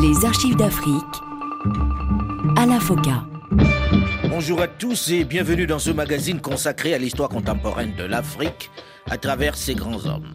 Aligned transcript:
Les 0.00 0.24
archives 0.24 0.56
d'Afrique 0.56 1.04
à 2.56 2.64
la 2.64 2.80
FOCA. 2.80 3.24
Bonjour 4.30 4.62
à 4.62 4.68
tous 4.68 5.10
et 5.10 5.24
bienvenue 5.24 5.66
dans 5.66 5.78
ce 5.78 5.90
magazine 5.90 6.40
consacré 6.40 6.94
à 6.94 6.98
l'histoire 6.98 7.28
contemporaine 7.28 7.94
de 7.94 8.04
l'Afrique 8.04 8.70
à 9.10 9.18
travers 9.18 9.54
ses 9.54 9.74
grands 9.74 10.06
hommes. 10.06 10.32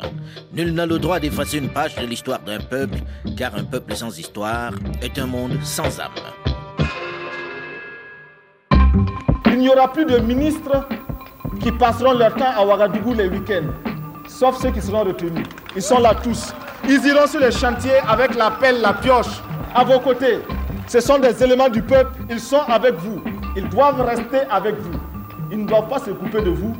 Nul 0.53 0.73
n'a 0.73 0.85
le 0.85 0.99
droit 0.99 1.19
d'effacer 1.19 1.57
une 1.57 1.69
page 1.69 1.95
de 1.95 2.05
l'histoire 2.05 2.39
d'un 2.39 2.59
peuple, 2.59 2.99
car 3.35 3.55
un 3.55 3.63
peuple 3.63 3.95
sans 3.95 4.15
histoire 4.19 4.73
est 5.01 5.17
un 5.17 5.25
monde 5.25 5.57
sans 5.63 5.99
âme. 5.99 6.11
Il 9.47 9.57
n'y 9.57 9.69
aura 9.69 9.91
plus 9.91 10.05
de 10.05 10.19
ministres 10.19 10.87
qui 11.59 11.71
passeront 11.71 12.13
leur 12.13 12.35
temps 12.35 12.51
à 12.55 12.63
Ouagadougou 12.63 13.13
les 13.15 13.27
week-ends, 13.27 13.92
sauf 14.33 14.59
ceux 14.61 14.71
qui 14.71 14.81
seront 14.81 15.03
retenus. 15.03 15.45
Ils 15.75 15.81
sont 15.81 15.99
là 15.99 16.15
tous. 16.15 16.53
Ils 16.87 17.05
iront 17.05 17.27
sur 17.27 17.39
les 17.39 17.51
chantiers 17.51 17.99
avec 18.07 18.35
la 18.35 18.51
pelle, 18.51 18.81
la 18.81 18.93
pioche, 18.93 19.41
à 19.73 19.83
vos 19.83 19.99
côtés. 19.99 20.39
Ce 20.87 20.99
sont 20.99 21.19
des 21.19 21.41
éléments 21.43 21.69
du 21.69 21.81
peuple, 21.81 22.19
ils 22.29 22.39
sont 22.39 22.61
avec 22.67 22.95
vous. 22.95 23.21
Ils 23.55 23.69
doivent 23.69 24.01
rester 24.01 24.41
avec 24.49 24.75
vous. 24.79 24.99
Ils 25.51 25.59
ne 25.63 25.67
doivent 25.67 25.87
pas 25.87 25.99
se 25.99 26.09
couper 26.09 26.41
de 26.41 26.49
vous 26.49 26.75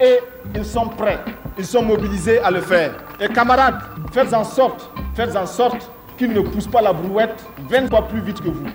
et 0.00 0.20
ils 0.54 0.64
sont 0.64 0.88
prêts. 0.88 1.18
Ils 1.58 1.66
sont 1.66 1.82
mobilisés 1.82 2.38
à 2.38 2.50
le 2.50 2.60
faire. 2.60 2.94
Et 3.20 3.28
camarades, 3.28 3.80
faites 4.12 4.32
en 4.32 4.44
sorte, 4.44 4.88
faites 5.14 5.36
en 5.36 5.46
sorte 5.46 5.90
qu'ils 6.16 6.32
ne 6.32 6.40
poussent 6.40 6.68
pas 6.68 6.80
la 6.80 6.92
brouette 6.92 7.44
20 7.68 7.88
fois 7.88 8.08
plus 8.08 8.20
vite 8.20 8.40
que 8.40 8.48
vous. 8.48 8.66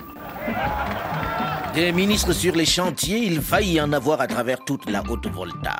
Des 1.74 1.92
ministres 1.92 2.32
sur 2.32 2.54
les 2.54 2.66
chantiers, 2.66 3.18
il 3.18 3.40
faillit 3.40 3.74
y 3.74 3.80
en 3.80 3.92
avoir 3.92 4.20
à 4.20 4.26
travers 4.26 4.58
toute 4.64 4.88
la 4.88 5.02
Haute-Volta. 5.08 5.76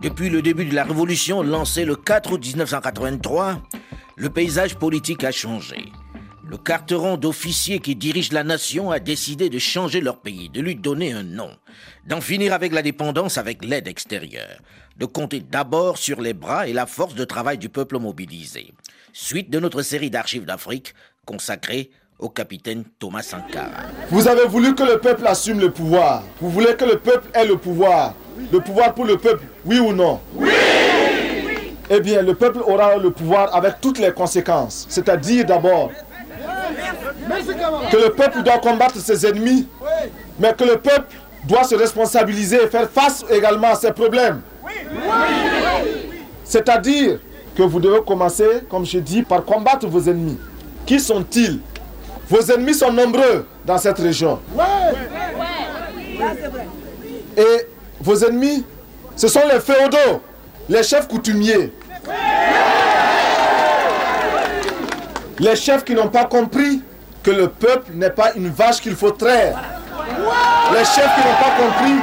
Depuis 0.00 0.30
le 0.30 0.40
début 0.40 0.64
de 0.64 0.74
la 0.74 0.84
Révolution 0.84 1.42
lancée 1.42 1.84
le 1.84 1.96
4 1.96 2.32
août 2.32 2.44
1983, 2.44 3.60
le 4.16 4.30
paysage 4.30 4.76
politique 4.76 5.22
a 5.22 5.32
changé. 5.32 5.92
Le 6.48 6.56
carteron 6.56 7.16
d'officiers 7.16 7.78
qui 7.78 7.94
dirige 7.94 8.32
la 8.32 8.42
nation 8.42 8.90
a 8.90 8.98
décidé 8.98 9.50
de 9.50 9.58
changer 9.58 10.00
leur 10.00 10.20
pays, 10.20 10.48
de 10.48 10.60
lui 10.60 10.76
donner 10.76 11.12
un 11.12 11.22
nom, 11.22 11.50
d'en 12.06 12.20
finir 12.20 12.52
avec 12.52 12.72
la 12.72 12.82
dépendance 12.82 13.36
avec 13.36 13.64
l'aide 13.64 13.86
extérieure, 13.86 14.60
de 14.96 15.06
compter 15.06 15.40
d'abord 15.40 15.98
sur 15.98 16.20
les 16.20 16.34
bras 16.34 16.66
et 16.66 16.72
la 16.72 16.86
force 16.86 17.14
de 17.14 17.24
travail 17.24 17.58
du 17.58 17.68
peuple 17.68 17.98
mobilisé. 17.98 18.72
Suite 19.12 19.50
de 19.50 19.60
notre 19.60 19.82
série 19.82 20.10
d'archives 20.10 20.46
d'Afrique 20.46 20.94
consacrée 21.26 21.90
au 22.22 22.28
capitaine 22.28 22.84
Thomas 22.98 23.22
Sankara. 23.22 23.82
Vous 24.08 24.28
avez 24.28 24.46
voulu 24.46 24.74
que 24.74 24.84
le 24.84 24.98
peuple 24.98 25.26
assume 25.26 25.60
le 25.60 25.70
pouvoir. 25.70 26.22
Vous 26.40 26.48
voulez 26.50 26.74
que 26.76 26.84
le 26.84 26.96
peuple 26.98 27.26
ait 27.34 27.44
le 27.44 27.56
pouvoir. 27.56 28.14
Le 28.50 28.60
pouvoir 28.60 28.94
pour 28.94 29.04
le 29.04 29.18
peuple, 29.18 29.44
oui 29.66 29.78
ou 29.80 29.92
non? 29.92 30.20
Oui 30.36 30.50
Eh 31.90 32.00
bien, 32.00 32.22
le 32.22 32.34
peuple 32.34 32.60
aura 32.64 32.96
le 32.96 33.10
pouvoir 33.10 33.54
avec 33.54 33.80
toutes 33.80 33.98
les 33.98 34.12
conséquences. 34.12 34.86
C'est-à-dire 34.88 35.44
d'abord 35.44 35.90
que 37.90 37.96
le 37.96 38.10
peuple 38.10 38.42
doit 38.42 38.58
combattre 38.58 38.98
ses 38.98 39.26
ennemis, 39.26 39.66
mais 40.38 40.54
que 40.54 40.64
le 40.64 40.76
peuple 40.78 41.16
doit 41.46 41.64
se 41.64 41.74
responsabiliser 41.74 42.62
et 42.62 42.68
faire 42.68 42.88
face 42.88 43.24
également 43.30 43.72
à 43.72 43.74
ses 43.74 43.92
problèmes. 43.92 44.42
C'est-à-dire 46.44 47.18
que 47.56 47.62
vous 47.64 47.80
devez 47.80 48.00
commencer, 48.06 48.46
comme 48.70 48.86
je 48.86 48.98
dis, 48.98 49.22
par 49.22 49.44
combattre 49.44 49.86
vos 49.88 50.02
ennemis. 50.08 50.38
Qui 50.86 51.00
sont-ils? 51.00 51.60
Vos 52.32 52.50
ennemis 52.50 52.72
sont 52.72 52.90
nombreux 52.90 53.46
dans 53.62 53.76
cette 53.76 53.98
région. 53.98 54.40
Et 57.36 57.66
vos 58.00 58.24
ennemis, 58.24 58.64
ce 59.14 59.28
sont 59.28 59.42
les 59.52 59.60
féodaux, 59.60 60.22
les 60.66 60.82
chefs 60.82 61.06
coutumiers. 61.08 61.70
Les 65.40 65.56
chefs 65.56 65.84
qui 65.84 65.94
n'ont 65.94 66.08
pas 66.08 66.24
compris 66.24 66.82
que 67.22 67.32
le 67.32 67.48
peuple 67.48 67.92
n'est 67.92 68.08
pas 68.08 68.32
une 68.34 68.48
vache 68.48 68.80
qu'il 68.80 68.96
faut 68.96 69.10
traire. 69.10 69.58
Les 70.72 70.86
chefs 70.86 71.14
qui 71.14 71.20
n'ont 71.20 71.38
pas 71.38 71.54
compris. 71.60 72.00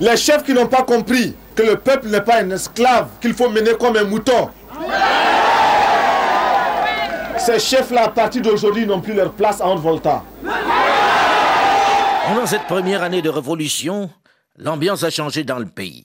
Les 0.00 0.16
chefs 0.16 0.42
qui 0.42 0.54
n'ont 0.54 0.68
pas 0.68 0.84
compris 0.84 1.36
que 1.54 1.62
le 1.62 1.76
peuple 1.76 2.08
n'est 2.08 2.22
pas 2.22 2.36
un 2.36 2.50
esclave 2.50 3.08
qu'il 3.20 3.34
faut 3.34 3.50
mener 3.50 3.72
comme 3.78 3.98
un 3.98 4.04
mouton. 4.04 4.48
Ces 7.46 7.60
chefs-là, 7.60 8.06
à 8.06 8.08
partir 8.08 8.42
d'aujourd'hui, 8.42 8.86
n'ont 8.86 9.00
plus 9.00 9.14
leur 9.14 9.32
place 9.32 9.60
en 9.60 9.76
Volta. 9.76 10.24
Pendant 12.26 12.44
cette 12.44 12.66
première 12.66 13.04
année 13.04 13.22
de 13.22 13.28
révolution, 13.28 14.10
l'ambiance 14.56 15.04
a 15.04 15.10
changé 15.10 15.44
dans 15.44 15.60
le 15.60 15.66
pays. 15.66 16.04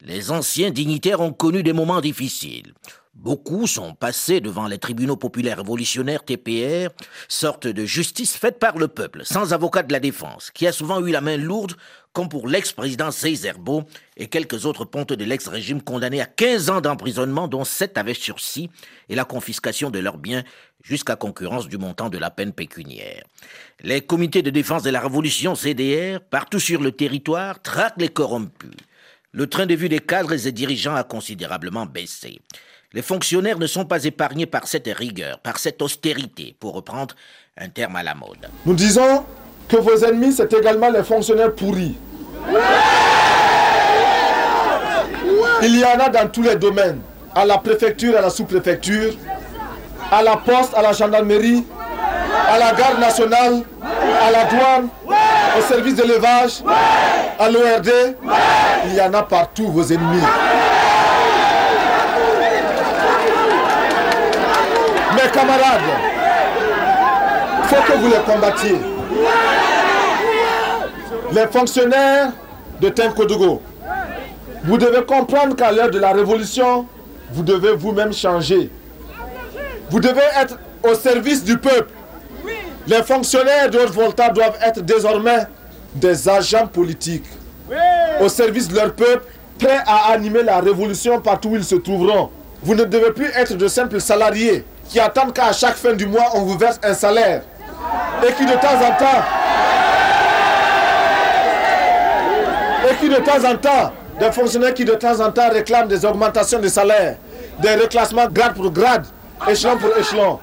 Les 0.00 0.30
anciens 0.30 0.70
dignitaires 0.70 1.20
ont 1.20 1.32
connu 1.32 1.64
des 1.64 1.72
moments 1.72 2.00
difficiles. 2.00 2.72
Beaucoup 3.16 3.66
sont 3.66 3.94
passés 3.94 4.40
devant 4.40 4.66
les 4.68 4.78
tribunaux 4.78 5.16
populaires 5.16 5.56
révolutionnaires 5.56 6.22
TPR, 6.22 6.90
sorte 7.28 7.66
de 7.66 7.84
justice 7.86 8.36
faite 8.36 8.58
par 8.58 8.76
le 8.76 8.88
peuple, 8.88 9.22
sans 9.24 9.54
avocat 9.54 9.82
de 9.82 9.92
la 9.92 10.00
défense, 10.00 10.50
qui 10.50 10.66
a 10.66 10.72
souvent 10.72 11.04
eu 11.04 11.10
la 11.10 11.22
main 11.22 11.38
lourde, 11.38 11.72
comme 12.12 12.28
pour 12.28 12.46
l'ex-président 12.46 13.10
Césaire-Beau 13.10 13.84
et 14.18 14.28
quelques 14.28 14.66
autres 14.66 14.84
pontes 14.84 15.14
de 15.14 15.24
l'ex-régime 15.24 15.80
condamnés 15.80 16.20
à 16.20 16.26
15 16.26 16.68
ans 16.70 16.80
d'emprisonnement, 16.82 17.48
dont 17.48 17.64
7 17.64 17.96
avaient 17.96 18.14
sursis, 18.14 18.68
et 19.08 19.14
la 19.14 19.24
confiscation 19.24 19.90
de 19.90 19.98
leurs 19.98 20.18
biens 20.18 20.44
jusqu'à 20.84 21.16
concurrence 21.16 21.68
du 21.68 21.78
montant 21.78 22.10
de 22.10 22.18
la 22.18 22.30
peine 22.30 22.52
pécuniaire. 22.52 23.24
Les 23.82 24.02
comités 24.02 24.42
de 24.42 24.50
défense 24.50 24.82
de 24.82 24.90
la 24.90 25.00
révolution 25.00 25.54
CDR, 25.54 26.20
partout 26.20 26.60
sur 26.60 26.82
le 26.82 26.92
territoire, 26.92 27.62
traquent 27.62 28.00
les 28.00 28.10
corrompus. 28.10 28.70
Le 29.32 29.46
train 29.46 29.66
de 29.66 29.74
vue 29.74 29.88
des 29.88 30.00
cadres 30.00 30.32
et 30.34 30.38
des 30.38 30.52
dirigeants 30.52 30.94
a 30.94 31.02
considérablement 31.02 31.86
baissé. 31.86 32.40
Les 32.92 33.02
fonctionnaires 33.02 33.58
ne 33.58 33.66
sont 33.66 33.84
pas 33.84 34.04
épargnés 34.04 34.46
par 34.46 34.66
cette 34.66 34.88
rigueur, 34.88 35.38
par 35.40 35.58
cette 35.58 35.82
austérité, 35.82 36.54
pour 36.58 36.74
reprendre 36.74 37.14
un 37.58 37.68
terme 37.68 37.96
à 37.96 38.02
la 38.02 38.14
mode. 38.14 38.48
Nous 38.64 38.74
disons 38.74 39.24
que 39.68 39.76
vos 39.76 39.96
ennemis, 40.04 40.32
c'est 40.32 40.52
également 40.52 40.88
les 40.90 41.02
fonctionnaires 41.02 41.52
pourris. 41.54 41.96
Il 45.62 45.78
y 45.78 45.84
en 45.84 45.98
a 45.98 46.08
dans 46.08 46.28
tous 46.28 46.42
les 46.42 46.56
domaines, 46.56 47.00
à 47.34 47.44
la 47.44 47.58
préfecture, 47.58 48.16
à 48.16 48.20
la 48.20 48.30
sous-préfecture, 48.30 49.14
à 50.12 50.22
la 50.22 50.36
poste, 50.36 50.74
à 50.74 50.82
la 50.82 50.92
gendarmerie, 50.92 51.64
à 52.48 52.58
la 52.58 52.72
garde 52.72 53.00
nationale, 53.00 53.62
à 53.82 54.30
la 54.30 54.44
douane, 54.44 54.88
au 55.58 55.62
service 55.62 55.94
d'élevage, 55.94 56.62
à 57.38 57.48
l'ORD. 57.50 57.90
Il 58.86 58.94
y 58.94 59.00
en 59.00 59.12
a 59.14 59.22
partout, 59.22 59.72
vos 59.72 59.82
ennemis. 59.84 60.22
Camarades, 65.36 65.80
il 67.62 67.68
faut 67.68 67.92
que 67.92 67.98
vous 67.98 68.08
les 68.08 68.32
combattiez. 68.32 68.76
Les 71.32 71.46
fonctionnaires 71.48 72.32
de 72.80 72.88
Tenkodogo, 72.88 73.60
vous 74.64 74.78
devez 74.78 75.04
comprendre 75.04 75.54
qu'à 75.54 75.72
l'heure 75.72 75.90
de 75.90 75.98
la 75.98 76.12
révolution, 76.12 76.86
vous 77.32 77.42
devez 77.42 77.74
vous-même 77.74 78.12
changer. 78.12 78.70
Vous 79.90 80.00
devez 80.00 80.22
être 80.40 80.58
au 80.82 80.94
service 80.94 81.44
du 81.44 81.58
peuple. 81.58 81.92
Les 82.86 83.02
fonctionnaires 83.02 83.68
de 83.70 83.78
Haute-Volta 83.78 84.30
doivent 84.30 84.58
être 84.64 84.80
désormais 84.80 85.46
des 85.94 86.28
agents 86.28 86.66
politiques 86.66 87.26
au 88.20 88.28
service 88.28 88.68
de 88.68 88.76
leur 88.76 88.92
peuple, 88.94 89.24
prêts 89.58 89.82
à 89.86 90.12
animer 90.12 90.42
la 90.42 90.60
révolution 90.60 91.20
partout 91.20 91.50
où 91.50 91.56
ils 91.56 91.64
se 91.64 91.74
trouveront. 91.74 92.30
Vous 92.62 92.74
ne 92.74 92.84
devez 92.84 93.12
plus 93.12 93.28
être 93.36 93.54
de 93.54 93.68
simples 93.68 94.00
salariés 94.00 94.64
qui 94.88 95.00
attendent 95.00 95.32
qu'à 95.32 95.52
chaque 95.52 95.76
fin 95.76 95.92
du 95.92 96.06
mois, 96.06 96.30
on 96.34 96.42
vous 96.42 96.56
verse 96.58 96.78
un 96.82 96.94
salaire. 96.94 97.42
Et 98.26 98.32
qui 98.32 98.46
de 98.46 98.52
temps 98.52 98.80
en 98.80 98.96
temps, 98.96 99.22
et 102.90 102.94
qui 102.96 103.08
de 103.08 103.16
temps 103.16 103.44
en 103.44 103.56
temps, 103.56 103.92
des 104.18 104.32
fonctionnaires 104.32 104.74
qui 104.74 104.84
de 104.84 104.94
temps 104.94 105.20
en 105.20 105.30
temps 105.30 105.50
réclament 105.50 105.88
des 105.88 106.04
augmentations 106.04 106.58
de 106.58 106.68
salaire, 106.68 107.18
des 107.60 107.74
reclassements 107.74 108.28
grade 108.28 108.54
pour 108.54 108.70
grade, 108.70 109.06
échelon 109.48 109.76
pour 109.76 109.96
échelon. 109.96 110.40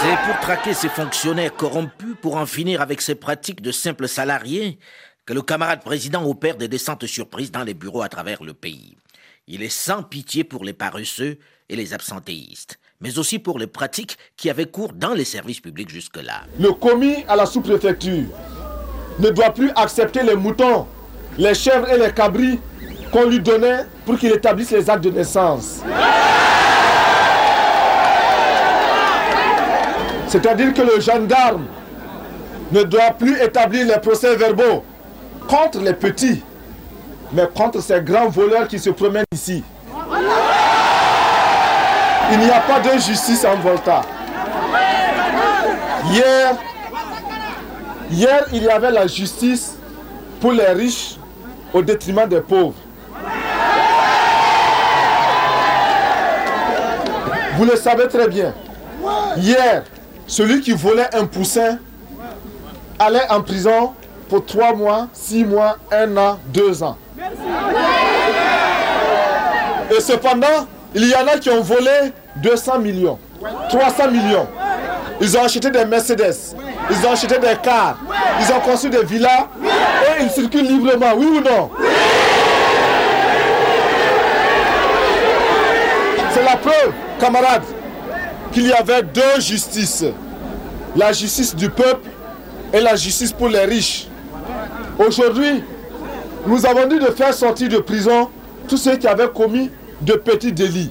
C'est 0.00 0.16
pour 0.26 0.40
traquer 0.40 0.74
ces 0.74 0.88
fonctionnaires 0.88 1.54
corrompus, 1.54 2.16
pour 2.20 2.36
en 2.36 2.46
finir 2.46 2.80
avec 2.80 3.00
ces 3.00 3.14
pratiques 3.14 3.62
de 3.62 3.72
simples 3.72 4.08
salariés, 4.08 4.78
que 5.26 5.32
le 5.32 5.42
camarade 5.42 5.82
président 5.82 6.24
opère 6.24 6.56
des 6.56 6.68
descentes 6.68 7.06
surprises 7.06 7.52
dans 7.52 7.62
les 7.62 7.74
bureaux 7.74 8.02
à 8.02 8.08
travers 8.08 8.42
le 8.42 8.54
pays. 8.54 8.96
Il 9.46 9.62
est 9.62 9.68
sans 9.68 10.02
pitié 10.02 10.44
pour 10.44 10.64
les 10.64 10.72
paresseux 10.72 11.38
et 11.68 11.76
les 11.76 11.94
absentéistes, 11.94 12.78
mais 13.02 13.18
aussi 13.18 13.38
pour 13.38 13.58
les 13.58 13.66
pratiques 13.66 14.16
qui 14.36 14.48
avaient 14.48 14.66
cours 14.66 14.92
dans 14.94 15.12
les 15.12 15.24
services 15.24 15.60
publics 15.60 15.90
jusque-là. 15.90 16.42
Le 16.58 16.72
commis 16.72 17.24
à 17.28 17.36
la 17.36 17.46
sous-préfecture 17.46 18.24
ne 19.18 19.30
doit 19.30 19.50
plus 19.50 19.70
accepter 19.74 20.22
les 20.22 20.36
moutons, 20.36 20.86
les 21.36 21.54
chèvres 21.54 21.90
et 21.90 21.98
les 21.98 22.12
cabris 22.12 22.60
qu'on 23.10 23.28
lui 23.28 23.40
donnait 23.40 23.84
pour 24.06 24.18
qu'il 24.18 24.32
établisse 24.32 24.70
les 24.70 24.88
actes 24.88 25.04
de 25.04 25.10
naissance. 25.10 25.82
C'est-à-dire 30.28 30.72
que 30.72 30.80
le 30.80 30.98
gendarme 30.98 31.66
ne 32.70 32.84
doit 32.84 33.10
plus 33.18 33.38
établir 33.42 33.86
les 33.86 34.00
procès 34.00 34.34
verbaux 34.34 34.82
contre 35.46 35.80
les 35.80 35.92
petits, 35.92 36.42
mais 37.32 37.46
contre 37.54 37.82
ces 37.82 38.00
grands 38.00 38.30
voleurs 38.30 38.66
qui 38.66 38.78
se 38.78 38.88
promènent 38.90 39.24
ici. 39.34 39.62
Il 42.32 42.38
n'y 42.38 42.50
a 42.50 42.60
pas 42.60 42.80
de 42.80 42.98
justice 42.98 43.44
en 43.44 43.56
Volta. 43.56 44.00
Hier, 46.06 46.54
hier, 48.10 48.44
il 48.52 48.62
y 48.62 48.68
avait 48.70 48.90
la 48.90 49.06
justice 49.06 49.76
pour 50.40 50.52
les 50.52 50.68
riches 50.68 51.16
au 51.74 51.82
détriment 51.82 52.26
des 52.26 52.40
pauvres. 52.40 52.74
Vous 57.56 57.64
le 57.66 57.76
savez 57.76 58.08
très 58.08 58.28
bien. 58.28 58.54
Hier, 59.36 59.84
celui 60.26 60.62
qui 60.62 60.72
volait 60.72 61.14
un 61.14 61.26
poussin 61.26 61.78
allait 62.98 63.28
en 63.28 63.42
prison 63.42 63.92
pour 64.30 64.46
trois 64.46 64.72
mois, 64.72 65.08
six 65.12 65.44
mois, 65.44 65.76
un 65.90 66.16
an, 66.16 66.38
deux 66.46 66.82
ans. 66.82 66.96
Et 69.90 70.00
cependant, 70.00 70.66
il 70.94 71.08
y 71.08 71.14
en 71.14 71.26
a 71.26 71.38
qui 71.38 71.50
ont 71.50 71.60
volé 71.60 72.12
200 72.36 72.78
millions, 72.78 73.18
300 73.68 74.10
millions. 74.10 74.46
Ils 75.20 75.36
ont 75.36 75.44
acheté 75.44 75.70
des 75.70 75.84
Mercedes, 75.84 76.56
ils 76.90 77.06
ont 77.06 77.12
acheté 77.12 77.38
des 77.38 77.56
cars, 77.62 77.98
ils 78.40 78.52
ont 78.52 78.60
construit 78.60 78.90
des 78.90 79.04
villas 79.04 79.48
et 79.62 80.22
ils 80.24 80.30
circulent 80.30 80.66
librement, 80.66 81.12
oui 81.16 81.26
ou 81.26 81.40
non? 81.40 81.70
C'est 86.32 86.42
la 86.42 86.56
preuve, 86.56 86.92
camarades, 87.20 87.64
qu'il 88.52 88.66
y 88.66 88.72
avait 88.72 89.02
deux 89.02 89.40
justices. 89.40 90.04
La 90.96 91.12
justice 91.12 91.54
du 91.54 91.70
peuple 91.70 92.08
et 92.72 92.80
la 92.80 92.96
justice 92.96 93.32
pour 93.32 93.48
les 93.48 93.64
riches. 93.64 94.08
Aujourd'hui, 94.98 95.62
nous 96.46 96.66
avons 96.66 96.86
dit 96.86 96.98
de 96.98 97.06
faire 97.06 97.32
sortir 97.32 97.68
de 97.68 97.78
prison 97.78 98.28
tous 98.68 98.76
ceux 98.76 98.96
qui 98.96 99.06
avaient 99.06 99.28
commis 99.28 99.70
de 100.00 100.14
petits 100.14 100.52
délits. 100.52 100.90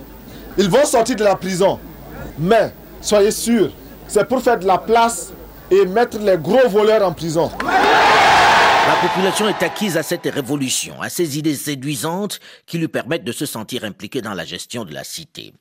Ils 0.58 0.70
vont 0.70 0.86
sortir 0.86 1.16
de 1.16 1.24
la 1.24 1.36
prison. 1.36 1.80
Mais, 2.38 2.74
soyez 3.02 3.32
sûrs, 3.32 3.72
c'est 4.08 4.28
pour 4.28 4.42
faire 4.42 4.60
de 4.60 4.68
la 4.68 4.78
place 4.78 5.32
et 5.70 5.86
mettre 5.86 6.20
les 6.20 6.38
gros 6.38 6.68
voleurs 6.68 7.08
en 7.08 7.14
prison. 7.14 7.50
La 8.88 8.96
population 9.08 9.48
est 9.48 9.64
acquise 9.64 9.96
à 9.96 10.04
cette 10.04 10.26
révolution, 10.26 11.02
à 11.02 11.10
ces 11.10 11.38
idées 11.38 11.56
séduisantes 11.56 12.40
qui 12.66 12.78
lui 12.78 12.88
permettent 12.88 13.24
de 13.24 13.32
se 13.32 13.46
sentir 13.46 13.84
impliquée 13.84 14.22
dans 14.22 14.34
la 14.34 14.44
gestion 14.44 14.86
de 14.86 14.94
la 14.94 15.04
cité. 15.04 15.54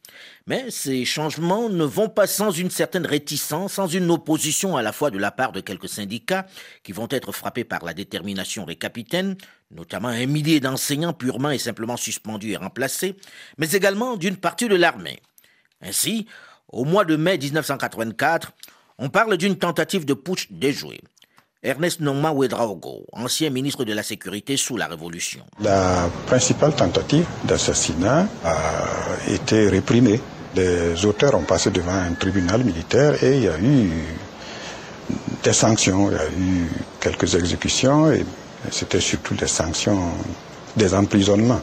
Mais 0.46 0.70
ces 0.70 1.04
changements 1.04 1.68
ne 1.68 1.84
vont 1.84 2.08
pas 2.08 2.26
sans 2.26 2.50
une 2.50 2.70
certaine 2.70 3.06
réticence, 3.06 3.74
sans 3.74 3.86
une 3.86 4.10
opposition 4.10 4.76
à 4.76 4.82
la 4.82 4.92
fois 4.92 5.10
de 5.10 5.18
la 5.18 5.30
part 5.30 5.52
de 5.52 5.60
quelques 5.60 5.88
syndicats 5.88 6.46
qui 6.82 6.92
vont 6.92 7.08
être 7.10 7.30
frappés 7.30 7.64
par 7.64 7.84
la 7.84 7.92
détermination 7.94 8.64
des 8.64 8.76
capitaines, 8.76 9.36
notamment 9.70 10.08
un 10.08 10.26
millier 10.26 10.60
d'enseignants 10.60 11.12
purement 11.12 11.50
et 11.50 11.58
simplement 11.58 11.96
suspendus 11.96 12.52
et 12.52 12.56
remplacés, 12.56 13.16
mais 13.58 13.70
également 13.72 14.16
d'une 14.16 14.36
partie 14.36 14.68
de 14.68 14.76
l'armée. 14.76 15.20
Ainsi, 15.82 16.26
au 16.68 16.84
mois 16.84 17.04
de 17.04 17.16
mai 17.16 17.38
1984, 17.38 18.52
on 18.98 19.08
parle 19.08 19.36
d'une 19.36 19.56
tentative 19.56 20.04
de 20.04 20.14
putsch 20.14 20.48
déjouée. 20.50 21.00
Ernest 21.62 22.00
Nongma 22.00 22.32
Ouedraogo, 22.32 23.04
ancien 23.12 23.50
ministre 23.50 23.84
de 23.84 23.92
la 23.92 24.02
Sécurité 24.02 24.56
sous 24.56 24.78
la 24.78 24.86
Révolution. 24.86 25.44
La 25.60 26.08
principale 26.26 26.74
tentative 26.74 27.26
d'assassinat 27.44 28.26
a 28.44 28.56
été 29.28 29.68
réprimée. 29.68 30.20
Les 30.54 31.04
auteurs 31.04 31.34
ont 31.34 31.42
passé 31.44 31.70
devant 31.70 31.92
un 31.92 32.14
tribunal 32.14 32.64
militaire 32.64 33.22
et 33.22 33.36
il 33.36 33.42
y 33.44 33.48
a 33.48 33.58
eu 33.60 33.90
des 35.42 35.52
sanctions, 35.52 36.10
il 36.10 36.16
y 36.16 36.18
a 36.18 36.28
eu 36.28 36.70
quelques 36.98 37.34
exécutions 37.34 38.10
et 38.10 38.24
c'était 38.70 39.00
surtout 39.00 39.34
des 39.34 39.46
sanctions, 39.46 40.12
des 40.76 40.94
emprisonnements 40.94 41.60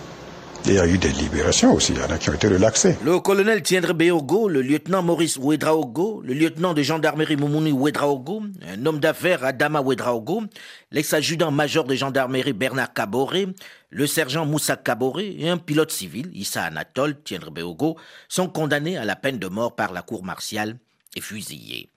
il 0.65 0.73
y 0.73 0.79
a 0.79 0.87
eu 0.87 0.97
des 0.97 1.11
libérations 1.11 1.73
aussi, 1.73 1.93
il 1.93 1.99
y 1.99 2.01
en 2.01 2.09
a 2.09 2.17
qui 2.17 2.29
ont 2.29 2.33
été 2.33 2.47
relaxés. 2.47 2.97
Le 3.03 3.19
colonel 3.19 3.61
Tiendre 3.61 3.93
Beogo, 3.93 4.49
le 4.49 4.61
lieutenant 4.61 5.01
Maurice 5.01 5.37
Ouedraogo, 5.37 6.21
le 6.21 6.33
lieutenant 6.33 6.73
de 6.73 6.81
gendarmerie 6.81 7.37
Moumouni 7.37 7.71
Ouedraogo, 7.71 8.43
un 8.67 8.85
homme 8.85 8.99
d'affaires 8.99 9.45
Adama 9.45 9.81
Ouedraogo, 9.81 10.43
l'ex-adjudant-major 10.91 11.85
de 11.85 11.95
gendarmerie 11.95 12.53
Bernard 12.53 12.93
Caboré, 12.93 13.47
le 13.89 14.07
sergent 14.07 14.45
Moussa 14.45 14.75
Caboré 14.75 15.37
et 15.39 15.49
un 15.49 15.57
pilote 15.57 15.91
civil, 15.91 16.29
Issa 16.33 16.63
Anatole 16.63 17.21
Tiendre 17.23 17.51
Beogo, 17.51 17.95
sont 18.27 18.49
condamnés 18.49 18.97
à 18.97 19.05
la 19.05 19.15
peine 19.15 19.39
de 19.39 19.47
mort 19.47 19.75
par 19.75 19.93
la 19.93 20.01
cour 20.01 20.23
martiale 20.23 20.77
et 21.15 21.21
fusillés. 21.21 21.89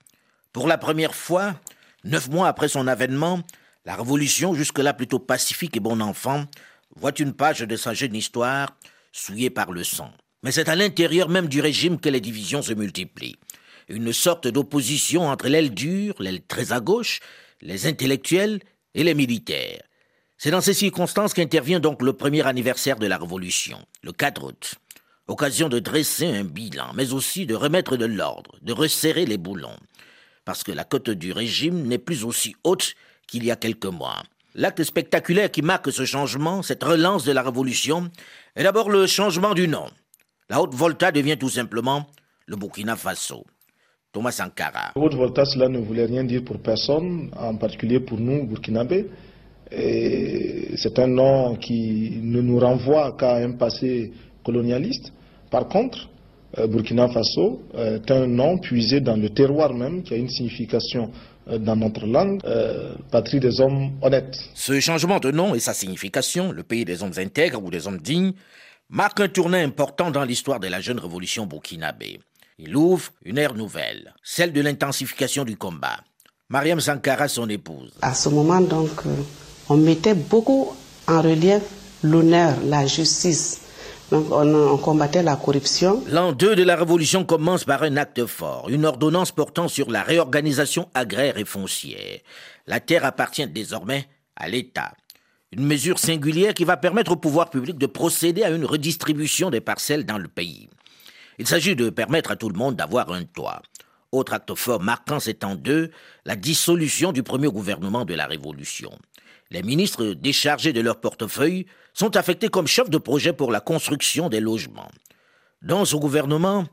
Pour 0.53 0.67
la 0.67 0.77
première 0.77 1.15
fois, 1.15 1.55
neuf 2.05 2.29
mois 2.29 2.47
après 2.47 2.69
son 2.69 2.87
avènement, 2.87 3.41
la 3.85 3.95
révolution, 3.95 4.53
jusque-là 4.53 4.93
plutôt 4.93 5.19
pacifique 5.19 5.77
et 5.77 5.79
bon 5.79 6.01
enfant, 6.01 6.45
voit 6.95 7.17
une 7.17 7.33
page 7.33 7.61
de 7.61 7.75
sa 7.75 7.93
jeune 7.93 8.15
histoire 8.15 8.75
souillée 9.11 9.49
par 9.49 9.71
le 9.71 9.83
sang. 9.83 10.11
Mais 10.43 10.51
c'est 10.51 10.69
à 10.69 10.75
l'intérieur 10.75 11.29
même 11.29 11.47
du 11.47 11.61
régime 11.61 11.99
que 11.99 12.09
les 12.09 12.21
divisions 12.21 12.61
se 12.61 12.73
multiplient. 12.73 13.37
Une 13.87 14.13
sorte 14.13 14.47
d'opposition 14.47 15.27
entre 15.27 15.47
l'aile 15.47 15.73
dure, 15.73 16.15
l'aile 16.19 16.41
très 16.41 16.71
à 16.71 16.79
gauche, 16.79 17.19
les 17.61 17.87
intellectuels 17.87 18.59
et 18.93 19.03
les 19.03 19.13
militaires. 19.13 19.81
C'est 20.37 20.51
dans 20.51 20.61
ces 20.61 20.73
circonstances 20.73 21.33
qu'intervient 21.33 21.79
donc 21.79 22.01
le 22.01 22.13
premier 22.13 22.45
anniversaire 22.45 22.97
de 22.97 23.05
la 23.05 23.17
Révolution, 23.17 23.85
le 24.01 24.11
4 24.11 24.43
août. 24.43 24.75
Occasion 25.27 25.69
de 25.69 25.79
dresser 25.79 26.25
un 26.25 26.43
bilan, 26.43 26.93
mais 26.95 27.13
aussi 27.13 27.45
de 27.45 27.53
remettre 27.53 27.95
de 27.95 28.05
l'ordre, 28.05 28.57
de 28.61 28.73
resserrer 28.73 29.25
les 29.25 29.37
boulons. 29.37 29.77
Parce 30.43 30.63
que 30.63 30.71
la 30.71 30.83
cote 30.83 31.11
du 31.11 31.31
régime 31.31 31.83
n'est 31.87 31.99
plus 31.99 32.23
aussi 32.23 32.55
haute 32.63 32.95
qu'il 33.31 33.45
y 33.45 33.51
a 33.51 33.55
quelques 33.55 33.85
mois. 33.85 34.23
L'acte 34.53 34.83
spectaculaire 34.83 35.49
qui 35.49 35.61
marque 35.61 35.91
ce 35.91 36.03
changement, 36.03 36.61
cette 36.61 36.83
relance 36.83 37.23
de 37.23 37.31
la 37.31 37.41
révolution, 37.41 38.09
est 38.57 38.63
d'abord 38.63 38.89
le 38.89 39.07
changement 39.07 39.53
du 39.53 39.69
nom. 39.69 39.85
La 40.49 40.61
Haute-Volta 40.61 41.13
devient 41.13 41.37
tout 41.37 41.49
simplement 41.49 42.05
le 42.45 42.57
Burkina 42.57 42.97
Faso. 42.97 43.45
Thomas 44.11 44.31
Sankara. 44.31 44.91
Haute-Volta, 44.95 45.45
cela 45.45 45.69
ne 45.69 45.79
voulait 45.79 46.05
rien 46.05 46.25
dire 46.25 46.43
pour 46.43 46.59
personne, 46.59 47.31
en 47.37 47.55
particulier 47.55 48.01
pour 48.01 48.19
nous, 48.19 48.45
Burkinabés. 48.45 49.05
C'est 49.71 50.99
un 50.99 51.07
nom 51.07 51.55
qui 51.55 52.19
ne 52.21 52.41
nous 52.41 52.59
renvoie 52.59 53.15
qu'à 53.17 53.37
un 53.37 53.53
passé 53.53 54.11
colonialiste. 54.43 55.13
Par 55.49 55.69
contre, 55.69 56.09
euh, 56.57 56.67
Burkina 56.67 57.07
Faso 57.07 57.61
est 57.77 58.11
un 58.11 58.27
nom 58.27 58.57
puisé 58.57 58.99
dans 58.99 59.15
le 59.15 59.29
terroir 59.29 59.73
même, 59.73 60.03
qui 60.03 60.13
a 60.13 60.17
une 60.17 60.27
signification 60.27 61.03
euh, 61.05 61.30
dans 61.57 61.75
notre 61.75 62.05
langue, 62.05 62.39
euh, 62.45 62.93
patrie 63.11 63.39
des 63.39 63.59
hommes 63.61 63.91
honnêtes. 64.01 64.37
Ce 64.53 64.79
changement 64.79 65.19
de 65.19 65.31
nom 65.31 65.55
et 65.55 65.59
sa 65.59 65.73
signification, 65.73 66.51
le 66.51 66.63
pays 66.63 66.85
des 66.85 67.03
hommes 67.03 67.13
intègres 67.17 67.63
ou 67.63 67.69
des 67.69 67.87
hommes 67.87 67.99
dignes, 67.99 68.33
marque 68.89 69.19
un 69.19 69.27
tournant 69.29 69.57
important 69.57 70.11
dans 70.11 70.23
l'histoire 70.23 70.59
de 70.59 70.67
la 70.67 70.81
jeune 70.81 70.99
révolution 70.99 71.45
burkinabé. 71.45 72.19
Il 72.59 72.75
ouvre 72.75 73.11
une 73.23 73.37
ère 73.37 73.55
nouvelle, 73.55 74.13
celle 74.23 74.53
de 74.53 74.61
l'intensification 74.61 75.43
du 75.45 75.57
combat. 75.57 75.97
Mariam 76.49 76.79
Sankara, 76.79 77.27
son 77.27 77.49
épouse. 77.49 77.93
À 78.01 78.13
ce 78.13 78.29
moment, 78.29 78.59
donc, 78.59 78.89
euh, 79.05 79.15
on 79.69 79.77
mettait 79.77 80.13
beaucoup 80.13 80.73
en 81.07 81.21
relief 81.21 81.63
l'honneur, 82.03 82.55
la 82.65 82.85
justice, 82.85 83.61
on, 84.11 84.77
combattait 84.77 85.23
la 85.23 85.35
corruption. 85.35 86.03
L'an 86.07 86.31
2 86.33 86.55
de 86.55 86.63
la 86.63 86.75
Révolution 86.75 87.23
commence 87.23 87.63
par 87.63 87.83
un 87.83 87.97
acte 87.97 88.25
fort, 88.25 88.69
une 88.69 88.85
ordonnance 88.85 89.31
portant 89.31 89.67
sur 89.67 89.89
la 89.89 90.03
réorganisation 90.03 90.89
agraire 90.93 91.37
et 91.37 91.45
foncière. 91.45 92.19
La 92.67 92.79
terre 92.79 93.05
appartient 93.05 93.47
désormais 93.47 94.07
à 94.35 94.49
l'État. 94.49 94.93
Une 95.51 95.65
mesure 95.65 95.99
singulière 95.99 96.53
qui 96.53 96.63
va 96.63 96.77
permettre 96.77 97.11
au 97.11 97.17
pouvoir 97.17 97.49
public 97.49 97.77
de 97.77 97.85
procéder 97.85 98.43
à 98.43 98.49
une 98.49 98.65
redistribution 98.65 99.49
des 99.49 99.61
parcelles 99.61 100.05
dans 100.05 100.17
le 100.17 100.27
pays. 100.27 100.69
Il 101.39 101.47
s'agit 101.47 101.75
de 101.75 101.89
permettre 101.89 102.31
à 102.31 102.35
tout 102.35 102.49
le 102.49 102.57
monde 102.57 102.75
d'avoir 102.75 103.11
un 103.11 103.23
toit. 103.23 103.61
Autre 104.11 104.33
acte 104.33 104.53
fort 104.55 104.81
marquant 104.81 105.19
cet 105.19 105.43
an 105.43 105.55
2, 105.55 105.89
la 106.25 106.35
dissolution 106.35 107.11
du 107.11 107.23
premier 107.23 107.47
gouvernement 107.47 108.05
de 108.05 108.13
la 108.13 108.27
Révolution. 108.27 108.91
Les 109.51 109.63
ministres 109.63 110.13
déchargés 110.13 110.71
de 110.71 110.79
leur 110.79 111.01
portefeuille 111.01 111.65
sont 111.93 112.15
affectés 112.15 112.47
comme 112.47 112.67
chefs 112.67 112.89
de 112.89 112.97
projet 112.97 113.33
pour 113.33 113.51
la 113.51 113.59
construction 113.59 114.29
des 114.29 114.39
logements. 114.39 114.89
Dans 115.61 115.83
ce 115.83 115.97
gouvernement, 115.97 116.65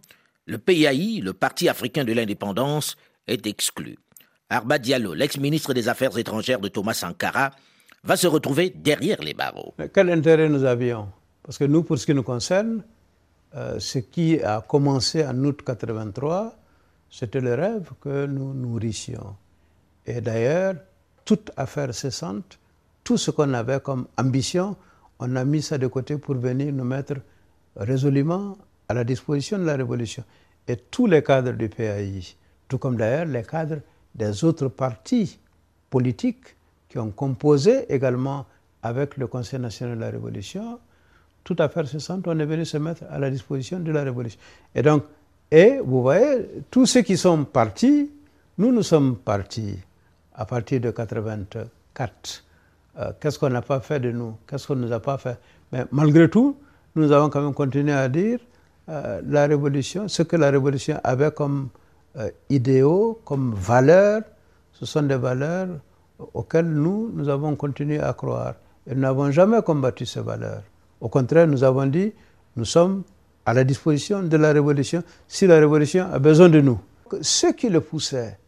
le 0.47 0.59
PAI, 0.59 1.21
le 1.21 1.33
Parti 1.33 1.69
africain 1.69 2.05
de 2.05 2.13
l'indépendance, 2.13 2.97
est 3.27 3.49
exclu. 3.49 3.99
Arba 4.49 4.79
Diallo, 4.79 5.13
l'ex-ministre 5.13 5.75
des 5.75 5.89
Affaires 5.89 6.17
étrangères 6.17 6.61
de 6.61 6.69
Thomas 6.69 6.95
Sankara, 6.95 7.51
va 8.05 8.17
se 8.17 8.29
retrouver 8.29 8.71
derrière 8.71 9.21
les 9.23 9.35
barreaux. 9.35 9.75
quel 9.93 10.11
intérêt 10.11 10.49
nous 10.49 10.63
avions? 10.63 11.09
Parce 11.43 11.59
que 11.59 11.65
nous, 11.65 11.83
pour 11.83 11.99
ce 11.99 12.07
qui 12.07 12.15
nous 12.15 12.23
concerne, 12.23 12.85
euh, 13.57 13.81
ce 13.81 13.99
qui 13.99 14.41
a 14.41 14.61
commencé 14.61 15.27
en 15.27 15.37
août 15.45 15.63
83, 15.67 16.57
c'était 17.11 17.41
le 17.41 17.55
rêve 17.55 17.91
que 18.01 18.27
nous 18.27 18.55
nourrissions. 18.55 19.35
Et 20.07 20.21
d'ailleurs, 20.21 20.77
toute 21.25 21.51
affaire 21.57 21.93
cessante, 21.93 22.59
tout 23.09 23.17
ce 23.17 23.31
qu'on 23.31 23.55
avait 23.55 23.81
comme 23.81 24.07
ambition, 24.19 24.77
on 25.19 25.35
a 25.37 25.43
mis 25.43 25.63
ça 25.63 25.79
de 25.79 25.87
côté 25.87 26.19
pour 26.19 26.35
venir 26.35 26.71
nous 26.75 26.85
mettre 26.85 27.15
résolument 27.75 28.59
à 28.87 28.93
la 28.93 29.03
disposition 29.03 29.57
de 29.59 29.65
la 29.65 29.77
révolution. 29.77 30.23
Et 30.69 30.77
tous 30.77 31.07
les 31.07 31.23
cadres 31.23 31.53
du 31.53 31.71
PAI, 31.71 32.37
tout 32.69 32.77
comme 32.77 32.97
d'ailleurs 32.99 33.25
les 33.25 33.45
cadres 33.45 33.79
des 34.15 34.45
autres 34.45 34.69
partis 34.69 35.39
politiques 35.89 36.55
qui 36.91 36.99
ont 36.99 37.11
composé 37.11 37.91
également 37.91 38.45
avec 38.83 39.17
le 39.17 39.27
Conseil 39.27 39.59
national 39.59 39.97
de 39.97 40.01
la 40.03 40.11
Révolution, 40.11 40.79
tout 41.45 41.57
affaire 41.61 41.89
se 41.89 41.99
sent, 41.99 42.21
on 42.27 42.39
est 42.39 42.45
venu 42.45 42.67
se 42.67 42.77
mettre 42.77 43.05
à 43.09 43.19
la 43.19 43.31
disposition 43.31 43.81
de 43.81 43.91
la 43.91 44.03
Révolution. 44.03 44.39
Et 44.75 44.83
donc, 44.83 45.05
Et 45.51 45.79
vous 45.83 46.03
voyez, 46.03 46.47
tous 46.71 46.85
ceux 46.85 47.01
qui 47.01 47.17
sont 47.17 47.47
partis, 47.47 48.11
nous, 48.59 48.71
nous 48.71 48.83
sommes 48.83 49.17
partis 49.17 49.79
à 50.35 50.45
partir 50.45 50.83
de 50.83 50.91
84. 50.91 52.45
Euh, 52.99 53.13
qu'est-ce 53.21 53.39
qu'on 53.39 53.51
n'a 53.51 53.63
pas 53.63 53.81
fait 53.81 54.01
de 54.01 54.11
nous? 54.11 54.37
Qu'est-ce 54.47 54.67
qu'on 54.67 54.77
ne 54.77 54.87
nous 54.87 54.93
a 54.93 55.01
pas 55.01 55.19
fait? 55.19 55.39
Mais 55.73 55.85
malgré 55.93 56.29
tout, 56.29 56.57
nous 56.97 57.13
avons 57.13 57.29
quand 57.29 57.41
même 57.41 57.55
continué 57.55 57.93
à 57.93 58.09
dire 58.09 58.41
euh, 58.89 59.21
la 59.27 59.47
révolution, 59.47 60.09
ce 60.09 60.23
que 60.23 60.37
la 60.37 60.51
révolution 60.51 60.99
avait 61.05 61.31
comme 61.31 61.69
euh, 62.17 62.31
idéaux, 62.51 63.21
comme 63.25 63.55
valeurs, 63.55 64.23
ce 64.73 64.87
sont 64.87 65.03
des 65.03 65.17
valeurs 65.17 65.69
auxquelles 66.35 66.69
nous, 66.69 67.11
nous 67.15 67.29
avons 67.29 67.55
continué 67.55 68.01
à 68.01 68.13
croire. 68.13 68.55
Et 68.87 68.95
nous 68.95 69.03
n'avons 69.03 69.31
jamais 69.31 69.63
combattu 69.63 70.07
ces 70.07 70.21
valeurs. 70.21 70.63
Au 71.01 71.09
contraire, 71.09 71.47
nous 71.47 71.63
avons 71.63 71.87
dit, 71.87 72.13
nous 72.57 72.65
sommes 72.65 73.05
à 73.47 73.55
la 73.55 73.63
disposition 73.63 74.23
de 74.23 74.37
la 74.37 74.53
révolution 74.53 75.03
si 75.29 75.47
la 75.47 75.57
révolution 75.57 76.09
a 76.13 76.19
besoin 76.19 76.49
de 76.49 76.61
nous. 76.61 76.81
Ceux 77.21 77.53
qui 77.53 77.69
le 77.69 77.81
poussaient, 77.81 78.39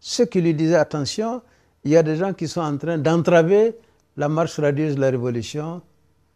ceux 0.00 0.24
qui 0.24 0.40
lui 0.40 0.54
disaient 0.54 0.76
attention, 0.76 1.42
il 1.84 1.90
y 1.90 1.96
a 1.96 2.02
des 2.02 2.16
gens 2.16 2.32
qui 2.32 2.48
sont 2.48 2.60
en 2.60 2.76
train 2.76 2.96
d'entraver 2.98 3.76
la 4.18 4.28
marche 4.28 4.58
radieuse 4.58 4.96
de 4.96 5.00
la 5.00 5.10
révolution, 5.10 5.80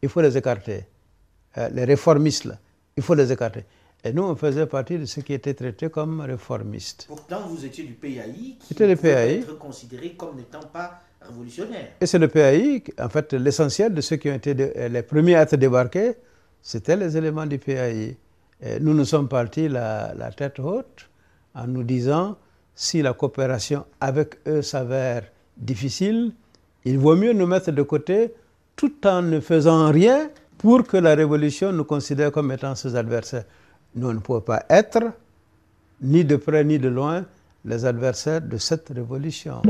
il 0.03 0.09
faut 0.09 0.21
les 0.23 0.37
écarter. 0.37 0.81
Euh, 1.59 1.69
les 1.77 1.85
réformistes, 1.85 2.45
là, 2.47 2.57
il 2.97 3.03
faut 3.03 3.15
les 3.15 3.31
écarter. 3.31 3.65
Et 4.05 4.13
nous, 4.13 4.23
on 4.23 4.35
faisait 4.37 4.67
partie 4.67 4.99
de 4.99 5.05
ceux 5.05 5.23
qui 5.23 5.33
étaient 5.33 5.55
traités 5.55 5.91
comme 5.91 6.21
réformistes. 6.21 7.05
Pourtant, 7.09 7.41
vous 7.49 7.65
étiez 7.65 7.85
du 7.85 7.93
PAI 7.95 8.57
qui 8.59 8.67
C'était 8.69 8.87
le 8.89 8.97
PAI. 8.97 9.41
être 9.41 9.59
considéré 9.59 10.13
comme 10.15 10.37
n'étant 10.37 10.67
pas 10.73 11.01
révolutionnaire. 11.21 11.89
Et 12.01 12.07
c'est 12.07 12.19
le 12.19 12.29
PAI, 12.29 12.83
en 12.99 13.09
fait, 13.09 13.33
l'essentiel 13.33 13.93
de 13.95 14.01
ceux 14.01 14.17
qui 14.17 14.29
ont 14.31 14.35
été 14.35 14.55
de- 14.55 14.73
les 14.91 15.03
premiers 15.03 15.37
à 15.37 15.43
être 15.43 15.57
débarqués, 15.57 16.15
c'était 16.61 16.97
les 16.97 17.17
éléments 17.17 17.47
du 17.47 17.59
PAI. 17.59 18.17
Et 18.65 18.81
nous 18.81 18.95
nous 18.95 19.05
sommes 19.05 19.29
partis 19.29 19.69
la, 19.69 20.15
la 20.15 20.31
tête 20.33 20.59
haute 20.61 21.09
en 21.55 21.67
nous 21.67 21.83
disant 21.85 22.37
si 22.75 23.03
la 23.03 23.13
coopération 23.13 23.85
avec 24.01 24.37
eux 24.49 24.63
s'avère 24.63 25.25
difficile, 25.57 26.33
il 26.85 26.99
vaut 26.99 27.17
mieux 27.17 27.33
nous 27.33 27.47
mettre 27.47 27.71
de 27.71 27.83
côté 27.83 28.33
tout 28.77 29.07
en 29.07 29.23
ne 29.23 29.41
faisant 29.41 29.91
rien 29.91 30.31
pour 30.59 30.85
que 30.87 30.97
la 30.97 31.15
révolution 31.15 31.73
nous 31.73 31.85
considère 31.85 32.33
comme 32.33 32.51
étant 32.53 32.75
ses 32.75 32.97
adversaires. 32.97 33.45
Nous 33.95 34.13
ne 34.13 34.19
pouvons 34.19 34.41
pas 34.41 34.65
être, 34.71 35.01
ni 36.01 36.25
de 36.25 36.37
près 36.37 36.65
ni 36.65 36.79
de 36.79 36.89
loin, 36.89 37.25
les 37.65 37.85
adversaires 37.85 38.41
de 38.41 38.57
cette 38.57 38.89
révolution. 38.89 39.63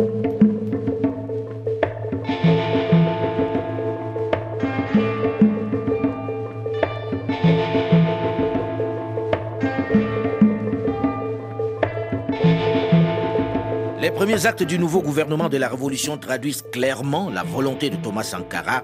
Premiers 14.33 14.47
actes 14.47 14.63
du 14.63 14.79
nouveau 14.79 15.03
gouvernement 15.03 15.51
de 15.51 15.59
la 15.59 15.69
Révolution 15.69 16.17
traduisent 16.17 16.65
clairement 16.73 17.29
la 17.29 17.43
volonté 17.43 17.91
de 17.91 17.97
Thomas 17.97 18.23
Sankara 18.23 18.83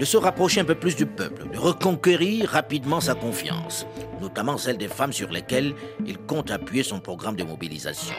de 0.00 0.04
se 0.04 0.16
rapprocher 0.16 0.62
un 0.62 0.64
peu 0.64 0.74
plus 0.74 0.96
du 0.96 1.06
peuple, 1.06 1.44
de 1.48 1.58
reconquérir 1.58 2.48
rapidement 2.50 3.00
sa 3.00 3.14
confiance, 3.14 3.86
notamment 4.20 4.58
celle 4.58 4.78
des 4.78 4.88
femmes 4.88 5.12
sur 5.12 5.30
lesquelles 5.30 5.74
il 6.06 6.18
compte 6.18 6.50
appuyer 6.50 6.82
son 6.82 6.98
programme 6.98 7.36
de 7.36 7.44
mobilisation. 7.44 8.12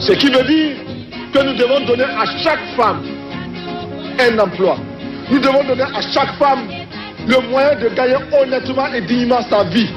Ce 0.00 0.12
qui 0.12 0.26
veut 0.26 0.44
dire 0.44 0.76
que 1.32 1.42
nous 1.42 1.56
devons 1.56 1.86
donner 1.86 2.04
à 2.04 2.26
chaque 2.42 2.76
femme 2.76 3.02
un 4.20 4.38
emploi. 4.38 4.76
Nous 5.30 5.38
devons 5.38 5.64
donner 5.64 5.84
à 5.84 6.02
chaque 6.12 6.36
femme 6.38 6.68
le 7.26 7.48
moyen 7.48 7.74
de 7.76 7.88
gagner 7.88 8.18
honnêtement 8.38 8.92
et 8.92 9.00
dignement 9.06 9.40
sa 9.48 9.64
vie. 9.64 9.88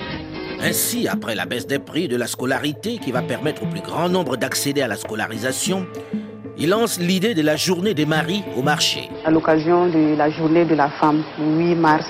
Ainsi, 0.61 1.07
après 1.07 1.35
la 1.35 1.45
baisse 1.45 1.67
des 1.67 1.79
prix 1.79 2.09
de 2.09 2.17
la 2.17 2.27
scolarité 2.27 2.97
qui 2.97 3.11
va 3.11 3.21
permettre 3.21 3.63
au 3.63 3.65
plus 3.65 3.81
grand 3.81 4.09
nombre 4.09 4.35
d'accéder 4.35 4.81
à 4.81 4.87
la 4.87 4.97
scolarisation, 4.97 5.85
il 6.57 6.69
lance 6.69 6.99
l'idée 6.99 7.33
de 7.33 7.41
la 7.41 7.55
journée 7.55 7.93
des 7.93 8.05
maris 8.05 8.43
au 8.57 8.61
marché. 8.61 9.09
à 9.25 9.31
l'occasion 9.31 9.87
de 9.87 10.17
la 10.17 10.29
journée 10.29 10.65
de 10.65 10.75
la 10.75 10.89
femme, 10.89 11.23
le 11.39 11.45
8 11.45 11.75
mars, 11.75 12.05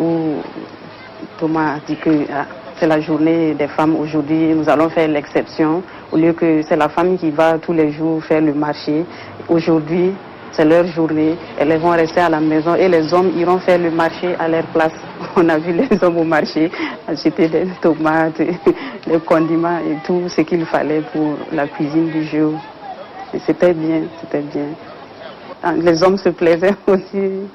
où 0.00 0.36
Thomas 1.38 1.78
dit 1.86 1.96
que 1.96 2.24
ah, 2.32 2.46
c'est 2.80 2.86
la 2.86 3.00
journée 3.00 3.52
des 3.52 3.68
femmes 3.68 3.96
aujourd'hui, 3.96 4.54
nous 4.54 4.68
allons 4.68 4.88
faire 4.88 5.08
l'exception. 5.08 5.82
Au 6.10 6.16
lieu 6.16 6.32
que 6.32 6.62
c'est 6.62 6.76
la 6.76 6.88
femme 6.88 7.18
qui 7.18 7.30
va 7.30 7.58
tous 7.58 7.74
les 7.74 7.92
jours 7.92 8.24
faire 8.24 8.40
le 8.40 8.54
marché, 8.54 9.04
aujourd'hui 9.48 10.12
c'est 10.52 10.64
leur 10.64 10.86
journée, 10.86 11.36
elles 11.58 11.76
vont 11.78 11.90
rester 11.90 12.20
à 12.20 12.28
la 12.28 12.40
maison 12.40 12.76
et 12.76 12.88
les 12.88 13.12
hommes 13.12 13.32
iront 13.36 13.58
faire 13.58 13.78
le 13.78 13.90
marché 13.90 14.34
à 14.38 14.48
leur 14.48 14.64
place. 14.66 14.92
On 15.36 15.48
a 15.48 15.58
vu 15.58 15.72
les 15.72 16.02
hommes 16.02 16.18
au 16.18 16.24
marché 16.24 16.70
acheter 17.06 17.48
des 17.48 17.66
tomates, 17.80 18.38
des 19.06 19.18
condiments 19.24 19.78
et 19.78 19.96
tout 20.06 20.28
ce 20.28 20.40
qu'il 20.42 20.64
fallait 20.66 21.02
pour 21.12 21.36
la 21.52 21.66
cuisine 21.68 22.10
du 22.10 22.24
jour. 22.24 22.54
C'était 23.46 23.74
bien, 23.74 24.02
c'était 24.20 24.42
bien. 24.42 24.66
Les 25.82 26.02
hommes 26.02 26.18
se 26.18 26.28
plaisaient 26.28 26.74
aussi. 26.86 27.48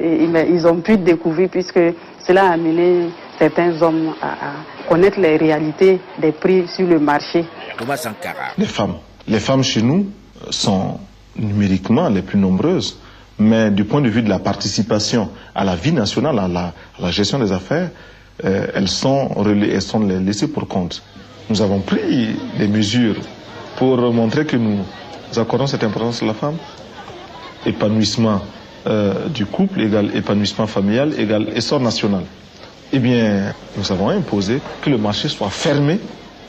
Et 0.00 0.24
ils 0.24 0.46
ils 0.50 0.66
ont 0.66 0.80
pu 0.80 0.96
découvrir 0.96 1.48
puisque 1.48 1.80
cela 2.26 2.48
a 2.48 2.52
amené 2.54 3.10
certains 3.38 3.80
hommes 3.80 4.14
à, 4.20 4.26
à 4.28 4.88
connaître 4.88 5.20
les 5.20 5.36
réalités 5.36 6.00
des 6.18 6.32
prix 6.32 6.66
sur 6.68 6.86
le 6.86 6.98
marché. 6.98 7.44
Thomas 7.78 7.96
Sankara. 7.96 8.52
Les 8.58 8.66
femmes. 8.66 8.96
Les 9.26 9.40
femmes 9.40 9.62
chez 9.62 9.82
nous 9.82 10.06
sont 10.50 10.98
numériquement 11.36 12.08
les 12.08 12.22
plus 12.22 12.38
nombreuses, 12.38 12.98
mais 13.38 13.70
du 13.70 13.84
point 13.84 14.00
de 14.00 14.08
vue 14.08 14.22
de 14.22 14.28
la 14.28 14.38
participation 14.38 15.28
à 15.54 15.64
la 15.64 15.74
vie 15.76 15.92
nationale, 15.92 16.38
à 16.38 16.48
la, 17.00 17.10
gestion 17.10 17.38
des 17.38 17.52
affaires, 17.52 17.90
euh, 18.44 18.66
elles 18.74 18.88
sont 18.88 19.30
elles 19.46 19.82
sont 19.82 20.00
laissées 20.00 20.48
pour 20.48 20.66
compte. 20.68 21.02
Nous 21.50 21.60
avons 21.62 21.80
pris 21.80 22.28
des 22.58 22.68
mesures 22.68 23.16
pour 23.76 23.96
montrer 24.12 24.46
que 24.46 24.56
nous 24.56 24.78
accordons 25.36 25.66
cette 25.66 25.84
importance 25.84 26.22
à 26.22 26.26
la 26.26 26.34
femme. 26.34 26.56
Épanouissement 27.66 28.40
euh, 28.86 29.28
du 29.28 29.46
couple 29.46 29.80
égale 29.80 30.10
épanouissement 30.14 30.66
familial 30.66 31.18
égale 31.18 31.48
essor 31.56 31.80
national. 31.80 32.22
Eh 32.92 32.98
bien, 32.98 33.52
nous 33.76 33.90
avons 33.90 34.10
imposé 34.10 34.60
que 34.82 34.90
le 34.90 34.98
marché 34.98 35.28
soit 35.28 35.50
fermé 35.50 35.98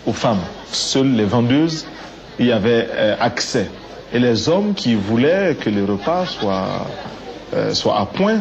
aux 0.05 0.13
femmes. 0.13 0.41
Seules 0.71 1.15
les 1.15 1.23
vendeuses 1.25 1.85
y 2.39 2.51
avaient 2.51 2.87
euh, 2.91 3.15
accès. 3.19 3.67
Et 4.15 4.19
les 4.19 4.47
hommes 4.47 4.73
qui 4.73 4.95
voulaient 4.95 5.57
que 5.59 5.69
le 5.69 5.83
repas 5.83 6.23
euh, 7.53 7.73
soit 7.73 7.99
à 7.99 8.05
point 8.05 8.37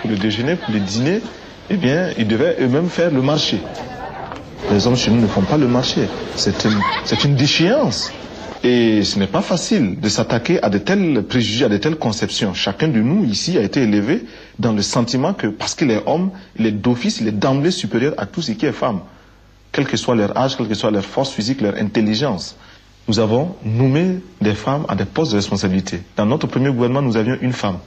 pour 0.00 0.08
le 0.08 0.16
déjeuner, 0.16 0.56
pour 0.56 0.72
le 0.72 0.80
dîner, 0.80 1.20
eh 1.68 1.76
bien, 1.76 2.08
ils 2.16 2.26
devaient 2.26 2.56
eux-mêmes 2.62 2.88
faire 2.88 3.10
le 3.10 3.20
marché. 3.20 3.58
Les 4.70 4.86
hommes 4.86 4.96
chez 4.96 5.10
nous 5.10 5.20
ne 5.20 5.26
font 5.26 5.42
pas 5.42 5.58
le 5.58 5.68
marché. 5.68 6.08
C'est 6.34 6.64
une, 6.64 6.80
une 7.26 7.36
déchéance. 7.36 8.10
Et 8.64 9.04
ce 9.04 9.18
n'est 9.18 9.26
pas 9.26 9.42
facile 9.42 10.00
de 10.00 10.08
s'attaquer 10.08 10.62
à 10.62 10.70
de 10.70 10.78
tels 10.78 11.22
préjugés, 11.24 11.66
à 11.66 11.68
de 11.68 11.76
telles 11.76 11.96
conceptions. 11.96 12.54
Chacun 12.54 12.88
de 12.88 13.02
nous 13.02 13.22
ici 13.26 13.58
a 13.58 13.62
été 13.62 13.82
élevé 13.82 14.24
dans 14.58 14.72
le 14.72 14.80
sentiment 14.80 15.34
que 15.34 15.48
parce 15.48 15.74
qu'il 15.74 15.90
est 15.90 16.02
homme, 16.06 16.30
il 16.58 16.64
est 16.64 16.72
d'office, 16.72 17.20
il 17.20 17.28
est 17.28 17.32
d'emblée 17.38 17.70
supérieur 17.70 18.14
à 18.16 18.24
tout 18.24 18.40
ce 18.40 18.52
qui 18.52 18.64
est 18.64 18.72
femme. 18.72 19.00
Quel 19.72 19.84
que 19.86 19.98
soit 19.98 20.14
leur 20.14 20.34
âge, 20.38 20.56
quelle 20.56 20.68
que 20.68 20.74
soit 20.74 20.90
leur 20.90 21.04
force 21.04 21.32
physique, 21.32 21.60
leur 21.60 21.74
intelligence. 21.76 22.56
Nous 23.08 23.18
avons 23.18 23.56
nommé 23.64 24.18
des 24.40 24.54
femmes 24.54 24.84
à 24.88 24.94
des 24.94 25.04
postes 25.04 25.32
de 25.32 25.36
responsabilité. 25.36 26.00
Dans 26.16 26.26
notre 26.26 26.46
premier 26.46 26.70
gouvernement, 26.70 27.02
nous 27.02 27.16
avions 27.16 27.36
une 27.40 27.52
femme. 27.52 27.78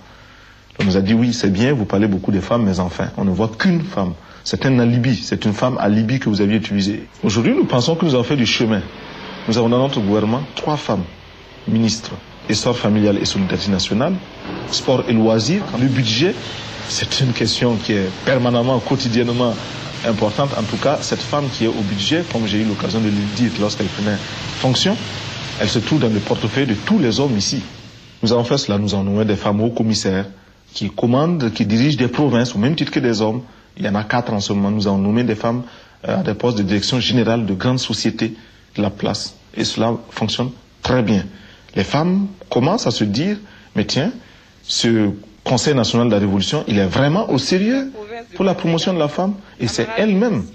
On 0.79 0.83
nous 0.83 0.97
a 0.97 1.01
dit 1.01 1.13
oui, 1.13 1.33
c'est 1.33 1.51
bien, 1.51 1.73
vous 1.73 1.85
parlez 1.85 2.07
beaucoup 2.07 2.31
des 2.31 2.41
femmes, 2.41 2.63
mais 2.65 2.79
enfin, 2.79 3.09
on 3.17 3.23
ne 3.23 3.31
voit 3.31 3.49
qu'une 3.57 3.81
femme. 3.81 4.13
C'est 4.43 4.65
un 4.65 4.77
alibi, 4.79 5.15
c'est 5.15 5.45
une 5.45 5.53
femme 5.53 5.77
alibi 5.79 6.19
que 6.19 6.27
vous 6.29 6.41
aviez 6.41 6.57
utilisée. 6.57 7.07
Aujourd'hui, 7.23 7.53
nous 7.55 7.63
pensons 7.65 7.95
que 7.95 8.03
nous 8.05 8.13
avons 8.13 8.23
fait 8.25 8.35
du 8.35 8.45
chemin. 8.45 8.81
Nous 9.47 9.57
avons 9.57 9.69
dans 9.69 9.79
notre 9.79 10.01
gouvernement 10.01 10.41
trois 10.55 10.75
femmes 10.75 11.03
ministres, 11.67 12.11
essor 12.49 12.77
familial 12.77 13.17
et 13.17 13.25
solidarité 13.25 13.71
nationale, 13.71 14.13
sport 14.69 15.03
et 15.07 15.13
loisirs. 15.13 15.63
Le 15.79 15.87
budget, 15.87 16.35
c'est 16.89 17.21
une 17.21 17.31
question 17.31 17.75
qui 17.77 17.93
est 17.93 18.09
permanemment, 18.25 18.79
quotidiennement 18.79 19.55
importante. 20.05 20.51
En 20.57 20.63
tout 20.63 20.77
cas, 20.77 20.97
cette 21.01 21.21
femme 21.21 21.45
qui 21.51 21.65
est 21.65 21.67
au 21.67 21.81
budget, 21.89 22.23
comme 22.31 22.47
j'ai 22.47 22.59
eu 22.61 22.65
l'occasion 22.65 22.99
de 22.99 23.05
le 23.05 23.35
dire 23.35 23.51
lorsqu'elle 23.59 23.87
prenait 23.87 24.17
fonction, 24.59 24.95
elle 25.59 25.69
se 25.69 25.79
trouve 25.79 25.99
dans 25.99 26.09
le 26.09 26.19
portefeuille 26.19 26.67
de 26.67 26.73
tous 26.73 26.99
les 26.99 27.19
hommes 27.19 27.37
ici. 27.37 27.61
Nous 28.23 28.31
avons 28.31 28.43
fait 28.43 28.57
cela, 28.57 28.77
nous 28.77 28.93
avons 28.93 29.03
nommé 29.03 29.25
des 29.25 29.35
femmes 29.35 29.61
hauts 29.61 29.69
commissaires 29.69 30.25
qui 30.73 30.89
commandent, 30.89 31.51
qui 31.53 31.65
dirigent 31.65 31.97
des 31.97 32.07
provinces 32.07 32.55
au 32.55 32.57
même 32.59 32.75
titre 32.75 32.91
que 32.91 32.99
des 32.99 33.21
hommes. 33.21 33.41
Il 33.77 33.85
y 33.85 33.89
en 33.89 33.95
a 33.95 34.03
quatre 34.03 34.33
en 34.33 34.39
ce 34.39 34.53
moment. 34.53 34.71
Nous 34.71 34.87
avons 34.87 34.97
nommé 34.97 35.23
des 35.23 35.35
femmes 35.35 35.63
euh, 36.07 36.19
à 36.19 36.23
des 36.23 36.33
postes 36.33 36.57
de 36.57 36.63
direction 36.63 36.99
générale 36.99 37.45
de 37.45 37.53
grandes 37.53 37.79
sociétés 37.79 38.33
de 38.75 38.81
la 38.81 38.89
place. 38.89 39.35
Et 39.55 39.63
cela 39.63 39.93
fonctionne 40.11 40.49
très 40.81 41.01
bien. 41.01 41.23
Les 41.75 41.83
femmes 41.83 42.27
commencent 42.49 42.87
à 42.87 42.91
se 42.91 43.03
dire, 43.03 43.37
mais 43.75 43.85
tiens, 43.85 44.11
ce 44.63 45.11
Conseil 45.45 45.75
national 45.75 46.07
de 46.07 46.13
la 46.13 46.19
Révolution, 46.19 46.63
il 46.67 46.79
est 46.79 46.87
vraiment 46.87 47.29
au 47.29 47.37
sérieux? 47.37 47.91
Pour 48.35 48.45
la 48.45 48.53
promotion 48.53 48.93
de 48.93 48.99
la 48.99 49.07
femme. 49.07 49.35
Et 49.59 49.67
c'est 49.67 49.87
elle-même 49.97 50.45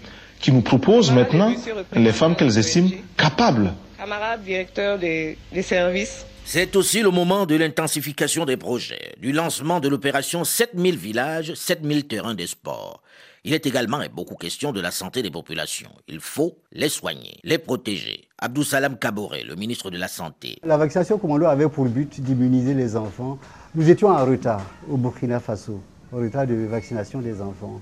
qui 0.41 0.53
nous 0.53 0.63
propose 0.63 1.13
maintenant 1.13 1.53
les 1.93 2.13
femmes 2.13 2.35
qu'elles 2.35 2.59
estiment 2.59 2.91
capables 3.17 3.73
Camarades 3.99 4.43
directeurs 4.43 4.99
des, 4.99 5.37
des 5.53 5.61
services, 5.63 6.25
C'est 6.47 6.75
aussi 6.75 7.03
le 7.03 7.11
moment 7.11 7.45
de 7.47 7.55
l'intensification 7.55 8.45
des 8.47 8.57
projets, 8.57 9.15
du 9.21 9.31
lancement 9.31 9.79
de 9.79 9.89
l'opération 9.89 10.43
7000 10.43 10.97
villages, 10.97 11.55
7000 11.55 12.07
terrains 12.09 12.35
de 12.35 12.47
sport. 12.47 13.03
Il 13.45 13.55
est 13.55 13.67
également 13.67 14.03
et 14.03 14.09
beaucoup 14.09 14.35
question 14.35 14.73
de 14.73 14.81
la 14.81 14.91
santé 14.91 15.23
des 15.23 15.31
populations. 15.31 15.91
Il 16.09 16.19
faut 16.21 16.59
les 16.73 16.89
soigner, 16.89 17.39
les 17.45 17.59
protéger. 17.59 18.29
Abdou 18.39 18.65
Salam 18.65 18.99
Kaboré, 18.99 19.45
le 19.45 19.55
ministre 19.55 19.91
de 19.91 19.97
la 19.97 20.09
Santé. 20.09 20.59
La 20.65 20.77
vaccination 20.77 21.19
commando 21.19 21.47
avait 21.47 21.69
pour 21.69 21.85
but 21.85 22.21
d'immuniser 22.21 22.75
les 22.75 22.97
enfants. 22.97 23.39
Nous 23.75 23.89
étions 23.89 24.09
en 24.09 24.25
retard 24.25 24.63
au 24.91 24.97
Burkina 24.97 25.41
Faso, 25.41 25.81
en 26.13 26.19
retard 26.19 26.47
de 26.47 26.55
vaccination 26.67 27.21
des 27.21 27.41
enfants. 27.41 27.81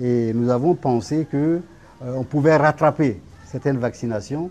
Et 0.00 0.32
nous 0.32 0.50
avons 0.50 0.74
pensé 0.74 1.26
qu'on 1.30 1.62
euh, 2.04 2.22
pouvait 2.28 2.56
rattraper 2.56 3.20
certaines 3.46 3.78
vaccinations 3.78 4.50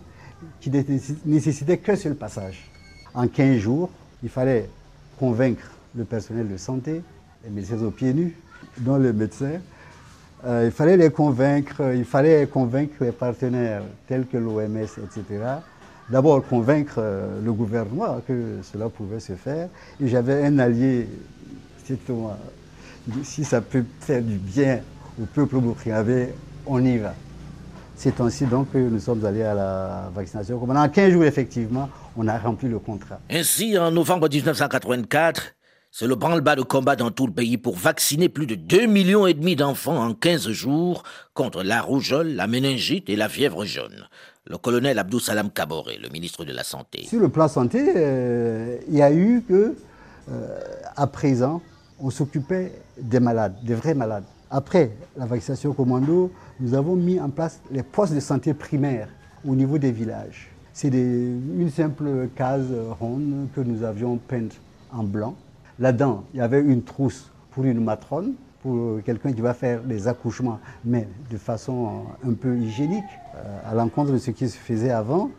qui 0.60 0.70
ne 0.70 0.82
nécessitaient 1.26 1.78
qu'un 1.78 1.96
seul 1.96 2.16
passage. 2.16 2.70
En 3.14 3.28
15 3.28 3.58
jours, 3.58 3.90
il 4.24 4.30
fallait 4.30 4.70
convaincre 5.20 5.72
le 5.96 6.04
personnel 6.04 6.48
de 6.48 6.58
santé, 6.58 7.02
les 7.44 7.50
médecins 7.50 7.82
aux 7.82 7.92
pieds 7.92 8.14
nus, 8.14 8.36
dont 8.80 8.98
les 8.98 9.14
médecins. 9.14 9.60
Euh, 10.46 10.64
il 10.66 10.72
fallait 10.72 10.98
les 10.98 11.10
convaincre, 11.10 11.82
il 11.96 12.06
fallait 12.06 12.46
convaincre 12.48 12.94
les 13.02 13.12
partenaires 13.12 13.82
tels 14.08 14.28
que 14.28 14.38
l'OMS, 14.38 14.78
etc. 14.78 15.24
D'abord 16.10 16.46
convaincre 16.46 16.96
euh, 17.00 17.42
le 17.44 17.52
gouvernement 17.52 18.22
que 18.28 18.60
cela 18.62 18.90
pouvait 18.90 19.20
se 19.20 19.34
faire. 19.34 19.70
Et 20.00 20.08
j'avais 20.08 20.46
un 20.46 20.60
allié, 20.60 21.08
Thomas. 22.06 22.38
Si 23.24 23.44
ça 23.44 23.62
peut 23.62 23.86
faire 24.02 24.22
du 24.22 24.38
bien 24.38 24.82
au 25.22 25.26
peuple 25.26 25.60
burkinabé, 25.60 26.30
on 26.66 26.84
y 26.84 26.98
va. 26.98 27.14
C'est 27.96 28.22
ainsi 28.22 28.46
donc 28.46 28.72
que 28.72 28.78
nous 28.78 29.00
sommes 29.00 29.26
allés 29.26 29.42
à 29.42 29.56
la 29.56 30.12
vaccination. 30.14 30.62
En 30.62 30.90
15 30.90 31.14
jours, 31.14 31.24
effectivement, 31.24 31.90
on 32.16 32.28
a 32.28 32.38
rempli 32.38 32.70
le 32.70 32.78
contrat. 32.78 33.20
Ainsi, 33.30 33.78
en 33.78 33.90
novembre 33.90 34.30
1984, 34.30 35.56
c'est 35.90 36.06
le 36.06 36.14
branle-bas 36.14 36.56
de 36.56 36.62
combat 36.62 36.96
dans 36.96 37.10
tout 37.10 37.26
le 37.26 37.34
pays 37.34 37.58
pour 37.58 37.76
vacciner 37.76 38.30
plus 38.30 38.46
de 38.46 38.54
2 38.54 38.86
millions 38.86 39.26
et 39.26 39.34
demi 39.34 39.56
d'enfants 39.56 39.98
en 39.98 40.14
15 40.14 40.50
jours 40.52 41.02
contre 41.34 41.64
la 41.64 41.82
rougeole, 41.82 42.28
la 42.28 42.46
méningite 42.46 43.10
et 43.10 43.16
la 43.16 43.30
fièvre 43.30 43.66
jaune. 43.66 44.08
Le 44.46 44.58
colonel 44.60 45.00
Abdou 45.00 45.20
Salam 45.20 45.50
Kaboré, 45.50 45.98
le 45.98 46.10
ministre 46.10 46.46
de 46.46 46.54
la 46.54 46.64
Santé. 46.64 47.06
Sur 47.08 47.20
le 47.20 47.30
plan 47.30 47.48
santé, 47.48 47.84
euh, 47.96 48.78
il 48.88 48.96
y 48.96 49.02
a 49.02 49.12
eu 49.12 49.44
que, 49.48 49.76
euh, 50.32 50.60
à 50.96 51.08
présent, 51.08 51.64
on 52.00 52.10
s'occupait 52.10 52.74
des 53.00 53.20
malades, 53.20 53.56
des 53.64 53.76
vrais 53.76 53.94
malades. 53.94 54.24
Après 54.50 54.92
la 55.18 55.26
vaccination 55.26 55.74
commando, 55.74 56.32
nous 56.60 56.74
avons 56.74 56.96
mis 56.96 57.20
en 57.20 57.30
place 57.30 57.60
les 57.72 57.84
postes 57.84 58.14
de 58.14 58.20
santé 58.20 58.54
primaires 58.54 59.10
au 59.46 59.56
niveau 59.56 59.78
des 59.78 59.92
villages. 59.92 60.50
C'est 60.74 60.90
une 60.90 61.70
simple 61.70 62.30
case 62.36 62.72
ronde 63.00 63.48
que 63.56 63.62
nous 63.62 63.84
avions 63.84 64.18
peinte 64.18 64.56
en 64.94 65.04
blanc. 65.04 65.36
Là-dedans, 65.80 66.24
il 66.34 66.38
y 66.38 66.42
avait 66.42 66.62
une 66.62 66.84
trousse 66.84 67.32
pour 67.52 67.66
une 67.66 67.84
matrone, 67.84 68.34
pour 68.62 69.02
quelqu'un 69.04 69.34
qui 69.34 69.42
va 69.42 69.54
faire 69.54 69.82
des 69.84 70.08
accouchements, 70.08 70.60
mais 70.86 71.08
de 71.30 71.38
façon 71.38 72.04
un 72.26 72.34
peu 72.34 72.58
hygiénique, 72.58 73.04
euh, 73.36 73.72
à 73.72 73.74
l'encontre 73.74 74.12
de 74.12 74.18
ce 74.18 74.32
qui 74.32 74.48
se 74.48 74.58
faisait 74.58 74.92
avant. 74.92 75.30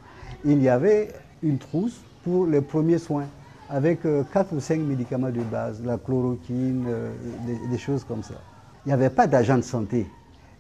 Il 0.45 0.63
y 0.63 0.69
avait 0.69 1.09
une 1.43 1.59
trousse 1.59 2.01
pour 2.25 2.47
les 2.47 2.61
premiers 2.61 2.99
soins, 2.99 3.27
avec 3.71 4.05
euh, 4.07 4.23
quatre 4.33 4.55
ou 4.55 4.61
cinq 4.61 4.81
médicaments 4.81 5.31
de 5.31 5.43
base, 5.43 5.83
la 5.85 5.99
chloroquine, 5.99 6.85
euh, 6.89 7.11
des 7.71 7.79
choses 7.79 8.05
comme 8.05 8.23
ça 8.23 8.35
il 8.89 8.89
n'y 8.89 8.95
avait 8.95 9.11
pas 9.11 9.27
d'agent 9.27 9.57
de 9.57 9.63
santé. 9.63 10.07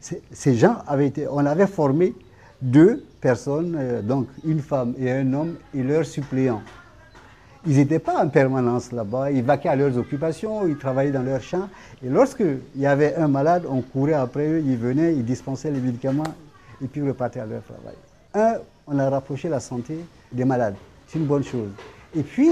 Ces 0.00 0.54
gens 0.54 0.76
avaient 0.86 1.06
été, 1.06 1.26
on 1.28 1.46
avait 1.46 1.66
formé 1.66 2.14
deux 2.60 3.02
personnes, 3.22 3.74
euh, 3.78 4.02
donc 4.02 4.28
une 4.44 4.60
femme 4.60 4.94
et 4.98 5.10
un 5.10 5.32
homme 5.32 5.56
et 5.74 5.82
leurs 5.82 6.04
suppléants. 6.04 6.60
Ils 7.66 7.76
n'étaient 7.76 7.98
pas 7.98 8.22
en 8.22 8.28
permanence 8.28 8.92
là-bas, 8.92 9.30
ils 9.30 9.42
vaquaient 9.42 9.70
à 9.70 9.76
leurs 9.76 9.96
occupations, 9.96 10.66
ils 10.66 10.76
travaillaient 10.76 11.10
dans 11.10 11.22
leurs 11.22 11.40
champs. 11.40 11.70
Et 12.04 12.10
lorsqu'il 12.10 12.60
y 12.76 12.84
avait 12.84 13.14
un 13.14 13.28
malade, 13.28 13.64
on 13.66 13.80
courait 13.80 14.12
après 14.12 14.46
eux, 14.46 14.62
ils 14.64 14.76
venaient, 14.76 15.14
ils 15.14 15.24
dispensaient 15.24 15.70
les 15.70 15.80
médicaments 15.80 16.34
et 16.82 16.86
puis 16.86 17.00
repartaient 17.00 17.40
à 17.40 17.46
leur 17.46 17.62
travail. 17.62 17.96
Un, 18.34 18.60
on 18.86 18.98
a 18.98 19.08
rapproché 19.08 19.48
la 19.48 19.58
santé 19.58 19.98
des 20.30 20.44
malades. 20.44 20.76
C'est 21.06 21.18
une 21.18 21.26
bonne 21.26 21.44
chose. 21.44 21.70
Et 22.14 22.22
puis, 22.22 22.50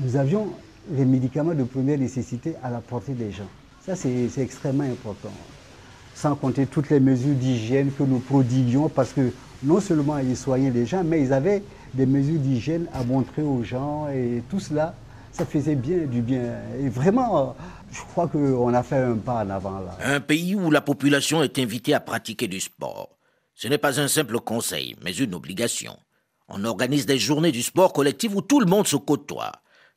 nous 0.00 0.16
avions 0.16 0.48
les 0.90 1.04
médicaments 1.04 1.54
de 1.54 1.64
première 1.64 1.98
nécessité 1.98 2.54
à 2.62 2.70
la 2.70 2.80
portée 2.80 3.12
des 3.12 3.30
gens. 3.30 3.48
Ça, 3.84 3.96
c'est 3.96 4.30
extrêmement 4.38 4.84
important. 4.84 5.32
Sans 6.14 6.34
compter 6.34 6.66
toutes 6.66 6.90
les 6.90 7.00
mesures 7.00 7.34
d'hygiène 7.34 7.90
que 7.92 8.02
nous 8.02 8.18
prodiguions, 8.18 8.88
parce 8.88 9.12
que 9.12 9.32
non 9.62 9.80
seulement 9.80 10.18
ils 10.18 10.36
soignaient 10.36 10.70
les 10.70 10.86
gens, 10.86 11.02
mais 11.04 11.22
ils 11.22 11.32
avaient 11.32 11.62
des 11.92 12.06
mesures 12.06 12.38
d'hygiène 12.38 12.86
à 12.92 13.04
montrer 13.04 13.42
aux 13.42 13.62
gens, 13.62 14.08
et 14.08 14.42
tout 14.50 14.60
cela, 14.60 14.94
ça 15.32 15.44
faisait 15.44 15.74
bien 15.74 16.06
du 16.06 16.20
bien. 16.22 16.54
Et 16.80 16.88
vraiment, 16.88 17.56
je 17.90 18.00
crois 18.00 18.28
qu'on 18.28 18.72
a 18.72 18.82
fait 18.82 18.96
un 18.96 19.16
pas 19.16 19.44
en 19.44 19.50
avant 19.50 19.80
là. 19.80 19.96
Un 20.02 20.20
pays 20.20 20.54
où 20.54 20.70
la 20.70 20.80
population 20.80 21.42
est 21.42 21.58
invitée 21.58 21.94
à 21.94 22.00
pratiquer 22.00 22.48
du 22.48 22.60
sport. 22.60 23.18
Ce 23.54 23.68
n'est 23.68 23.78
pas 23.78 24.00
un 24.00 24.08
simple 24.08 24.40
conseil, 24.40 24.96
mais 25.02 25.14
une 25.14 25.34
obligation. 25.34 25.96
On 26.48 26.64
organise 26.64 27.06
des 27.06 27.18
journées 27.18 27.52
du 27.52 27.62
sport 27.62 27.92
collectif 27.92 28.34
où 28.34 28.42
tout 28.42 28.60
le 28.60 28.66
monde 28.66 28.86
se 28.86 28.96
côtoie. 28.96 29.52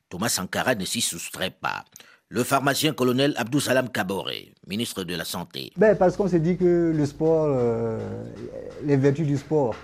Thomas 0.08 0.30
Sankara 0.30 0.74
ne 0.74 0.84
s'y 0.84 1.00
soustrait 1.00 1.50
pas 1.50 1.84
le 2.30 2.44
pharmacien 2.44 2.92
colonel 2.92 3.34
Abdou 3.36 3.60
Salam 3.60 3.88
Kaboré, 3.88 4.52
ministre 4.66 5.02
de 5.04 5.14
la 5.14 5.24
Santé. 5.24 5.72
Ben, 5.76 5.96
parce 5.96 6.16
qu'on 6.16 6.28
s'est 6.28 6.40
dit 6.40 6.56
que 6.56 6.92
le 6.94 7.06
sport, 7.06 7.46
euh, 7.48 7.98
les 8.84 8.96
vertus 8.96 9.26
du 9.26 9.38
sport, 9.38 9.74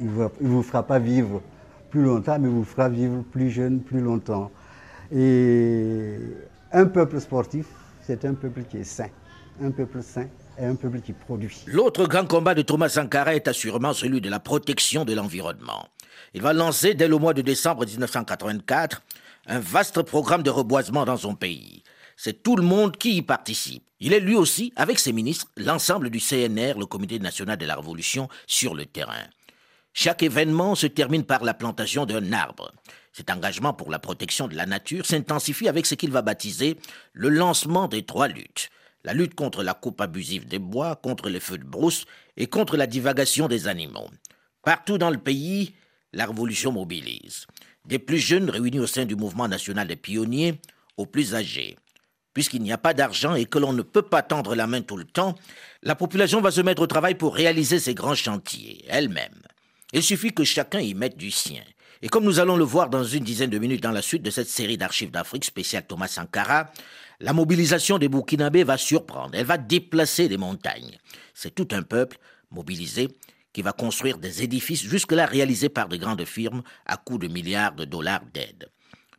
il 0.00 0.06
ne 0.06 0.28
vous, 0.40 0.62
fera 0.62 0.82
pas 0.82 0.98
vivre 0.98 1.42
plus 1.90 2.02
longtemps, 2.02 2.38
mais 2.38 2.48
il 2.48 2.54
vous 2.54 2.64
fera 2.64 2.88
vivre 2.88 3.22
plus 3.22 3.50
jeune, 3.50 3.80
plus 3.80 4.00
longtemps. 4.00 4.50
Et 5.14 6.16
un 6.72 6.86
peuple 6.86 7.20
sportif, 7.20 7.66
c'est 8.02 8.24
un 8.24 8.34
peuple 8.34 8.62
qui 8.64 8.78
est 8.78 8.84
sain. 8.84 9.08
Un 9.62 9.70
peuple 9.70 10.02
sain 10.02 10.28
et 10.58 10.64
un 10.64 10.74
peuple 10.74 11.00
qui 11.00 11.12
produit. 11.12 11.54
L'autre 11.66 12.06
grand 12.06 12.26
combat 12.26 12.54
de 12.54 12.62
Thomas 12.62 12.88
Sankara 12.88 13.34
est 13.34 13.48
assurément 13.48 13.92
celui 13.92 14.20
de 14.20 14.30
la 14.30 14.40
protection 14.40 15.04
de 15.04 15.14
l'environnement. 15.14 15.88
Il 16.32 16.42
va 16.42 16.52
lancer 16.52 16.94
dès 16.94 17.08
le 17.08 17.16
mois 17.16 17.34
de 17.34 17.42
décembre 17.42 17.84
1984 17.84 19.02
un 19.48 19.60
vaste 19.60 20.02
programme 20.02 20.42
de 20.42 20.50
reboisement 20.50 21.06
dans 21.06 21.16
son 21.16 21.34
pays. 21.34 21.82
C'est 22.16 22.42
tout 22.42 22.56
le 22.56 22.62
monde 22.62 22.96
qui 22.96 23.16
y 23.16 23.22
participe. 23.22 23.82
Il 23.98 24.12
est 24.12 24.20
lui 24.20 24.36
aussi, 24.36 24.72
avec 24.76 24.98
ses 24.98 25.12
ministres, 25.12 25.46
l'ensemble 25.56 26.10
du 26.10 26.20
CNR, 26.20 26.78
le 26.78 26.86
Comité 26.86 27.18
national 27.18 27.56
de 27.56 27.64
la 27.64 27.76
Révolution, 27.76 28.28
sur 28.46 28.74
le 28.74 28.84
terrain. 28.84 29.24
Chaque 29.94 30.22
événement 30.22 30.74
se 30.74 30.86
termine 30.86 31.24
par 31.24 31.44
la 31.44 31.54
plantation 31.54 32.04
d'un 32.06 32.32
arbre. 32.32 32.72
Cet 33.12 33.30
engagement 33.30 33.72
pour 33.72 33.90
la 33.90 33.98
protection 33.98 34.46
de 34.46 34.54
la 34.54 34.66
nature 34.66 35.06
s'intensifie 35.06 35.68
avec 35.68 35.86
ce 35.86 35.94
qu'il 35.94 36.12
va 36.12 36.22
baptiser 36.22 36.76
le 37.14 37.30
lancement 37.30 37.88
des 37.88 38.04
trois 38.04 38.28
luttes. 38.28 38.70
La 39.02 39.14
lutte 39.14 39.34
contre 39.34 39.62
la 39.62 39.74
coupe 39.74 40.00
abusive 40.00 40.46
des 40.46 40.58
bois, 40.58 40.96
contre 40.96 41.30
les 41.30 41.40
feux 41.40 41.58
de 41.58 41.64
brousse 41.64 42.04
et 42.36 42.46
contre 42.46 42.76
la 42.76 42.86
divagation 42.86 43.48
des 43.48 43.66
animaux. 43.66 44.10
Partout 44.62 44.98
dans 44.98 45.10
le 45.10 45.18
pays, 45.18 45.74
la 46.12 46.26
révolution 46.26 46.70
mobilise 46.70 47.46
des 47.88 47.98
plus 47.98 48.18
jeunes 48.18 48.50
réunis 48.50 48.78
au 48.78 48.86
sein 48.86 49.06
du 49.06 49.16
mouvement 49.16 49.48
national 49.48 49.88
des 49.88 49.96
pionniers 49.96 50.60
aux 50.96 51.06
plus 51.06 51.34
âgés. 51.34 51.76
Puisqu'il 52.34 52.62
n'y 52.62 52.70
a 52.72 52.78
pas 52.78 52.94
d'argent 52.94 53.34
et 53.34 53.46
que 53.46 53.58
l'on 53.58 53.72
ne 53.72 53.82
peut 53.82 54.02
pas 54.02 54.22
tendre 54.22 54.54
la 54.54 54.66
main 54.66 54.82
tout 54.82 54.96
le 54.96 55.04
temps, 55.04 55.34
la 55.82 55.96
population 55.96 56.40
va 56.40 56.50
se 56.50 56.60
mettre 56.60 56.82
au 56.82 56.86
travail 56.86 57.14
pour 57.14 57.34
réaliser 57.34 57.80
ces 57.80 57.94
grands 57.94 58.14
chantiers 58.14 58.84
elle-même. 58.88 59.42
Il 59.92 60.02
suffit 60.02 60.32
que 60.32 60.44
chacun 60.44 60.80
y 60.80 60.92
mette 60.94 61.16
du 61.16 61.30
sien. 61.30 61.62
Et 62.02 62.08
comme 62.08 62.24
nous 62.24 62.38
allons 62.38 62.56
le 62.56 62.64
voir 62.64 62.90
dans 62.90 63.02
une 63.02 63.24
dizaine 63.24 63.50
de 63.50 63.58
minutes 63.58 63.82
dans 63.82 63.90
la 63.90 64.02
suite 64.02 64.22
de 64.22 64.30
cette 64.30 64.48
série 64.48 64.76
d'archives 64.76 65.10
d'Afrique 65.10 65.46
spéciale 65.46 65.86
Thomas 65.86 66.08
Sankara, 66.08 66.70
la 67.20 67.32
mobilisation 67.32 67.98
des 67.98 68.08
Burkinabés 68.08 68.62
va 68.62 68.76
surprendre, 68.76 69.30
elle 69.34 69.46
va 69.46 69.58
déplacer 69.58 70.28
des 70.28 70.36
montagnes. 70.36 70.98
C'est 71.34 71.54
tout 71.54 71.68
un 71.72 71.82
peuple 71.82 72.18
mobilisé 72.50 73.08
qui 73.58 73.62
va 73.62 73.72
construire 73.72 74.18
des 74.18 74.44
édifices 74.44 74.84
jusque-là 74.84 75.26
réalisés 75.26 75.68
par 75.68 75.88
de 75.88 75.96
grandes 75.96 76.24
firmes 76.24 76.62
à 76.86 76.96
coût 76.96 77.18
de 77.18 77.26
milliards 77.26 77.74
de 77.74 77.84
dollars 77.84 78.22
d'aide. 78.32 78.68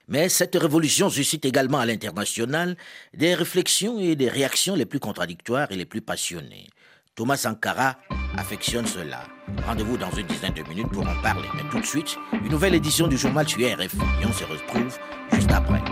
Mais 0.08 0.30
cette 0.30 0.56
révolution 0.56 1.10
suscite 1.10 1.44
également 1.44 1.80
à 1.80 1.86
l'international 1.86 2.78
des 3.14 3.36
réflexions 3.36 4.00
et 4.00 4.16
des 4.16 4.30
réactions 4.30 4.76
les 4.76 4.86
plus 4.86 5.02
contradictoires 5.02 5.70
et 5.74 5.76
les 5.76 5.84
plus 5.84 6.00
passionnées. 6.00 6.70
Thomas 7.16 7.36
Sankara 7.36 7.98
affectionne 8.38 8.86
cela. 8.88 9.28
Rendez-vous 9.66 9.98
dans 9.98 10.12
une 10.12 10.28
dizaine 10.28 10.54
de 10.54 10.64
minutes 10.70 10.88
pour 10.88 11.06
en 11.06 11.22
parler. 11.22 11.50
Mais 11.54 11.70
tout 11.70 11.82
de 11.82 11.86
suite, 11.86 12.16
une 12.32 12.48
nouvelle 12.48 12.76
édition 12.76 13.08
du 13.08 13.18
journal 13.18 13.46
sur 13.46 13.60
RFI. 13.60 13.98
Et 14.22 14.26
on 14.26 14.32
se 14.32 14.46
retrouve 14.46 14.98
juste 15.34 15.52
après. 15.52 15.84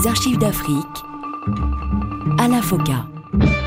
Les 0.00 0.06
archives 0.06 0.38
d'Afrique 0.38 0.86
à 2.38 2.48
la 2.48 2.62
FOCA. 2.62 3.04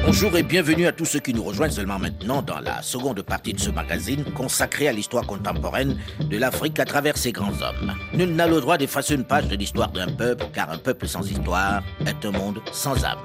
Bonjour 0.06 0.36
et 0.36 0.42
bienvenue 0.42 0.88
à 0.88 0.92
tous 0.92 1.06
ceux 1.06 1.20
qui 1.20 1.34
nous 1.34 1.44
rejoignent 1.44 1.72
seulement 1.72 2.00
maintenant 2.00 2.42
dans 2.42 2.60
la 2.60 2.82
seconde 2.82 3.22
partie 3.22 3.54
de 3.54 3.60
ce 3.60 3.70
magazine 3.70 4.24
consacré 4.34 4.88
à 4.88 4.94
l'histoire 4.94 5.28
contemporaine 5.28 6.00
de 6.20 6.38
l'Afrique 6.38 6.80
à 6.80 6.86
travers 6.86 7.18
ses 7.18 7.34
grands 7.34 7.52
hommes. 7.62 7.94
Nul 8.14 8.34
n'a 8.34 8.48
le 8.48 8.62
droit 8.62 8.78
d'effacer 8.78 9.14
une 9.16 9.26
page 9.26 9.48
de 9.48 9.56
l'histoire 9.56 9.92
d'un 9.92 10.08
peuple 10.08 10.46
car 10.54 10.72
un 10.72 10.78
peuple 10.78 11.08
sans 11.08 11.30
histoire 11.30 11.84
est 12.06 12.26
un 12.26 12.32
monde 12.32 12.62
sans 12.72 13.04
âme. 13.06 13.20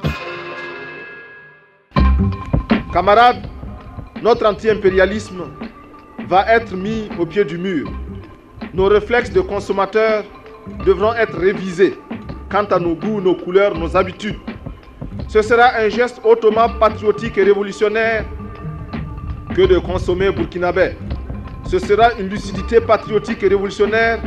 Camarades, 2.92 3.46
notre 4.22 4.44
anti-impérialisme 4.44 5.44
va 6.28 6.52
être 6.52 6.74
mis 6.74 7.08
au 7.18 7.24
pied 7.24 7.44
du 7.44 7.56
mur. 7.56 7.90
nos 8.74 8.86
réflexes 8.86 9.30
de 9.30 9.40
consommateurs 9.40 10.24
devront 10.84 11.14
être 11.14 11.38
révisés 11.38 11.96
quant 12.50 12.64
à 12.64 12.78
nos 12.78 12.94
goûts, 12.94 13.20
nos 13.20 13.34
couleurs, 13.34 13.74
nos 13.76 13.96
habitudes. 13.96 14.38
Ce 15.28 15.42
sera 15.42 15.76
un 15.76 15.88
geste 15.88 16.20
hautement 16.24 16.68
patriotique 16.80 17.36
et 17.38 17.44
révolutionnaire 17.44 18.24
que 19.54 19.62
de 19.62 19.78
consommer 19.78 20.30
burkinabé. 20.30 20.92
Ce 21.66 21.78
sera 21.78 22.12
une 22.18 22.28
lucidité 22.28 22.80
patriotique 22.80 23.42
et 23.42 23.48
révolutionnaire, 23.48 24.20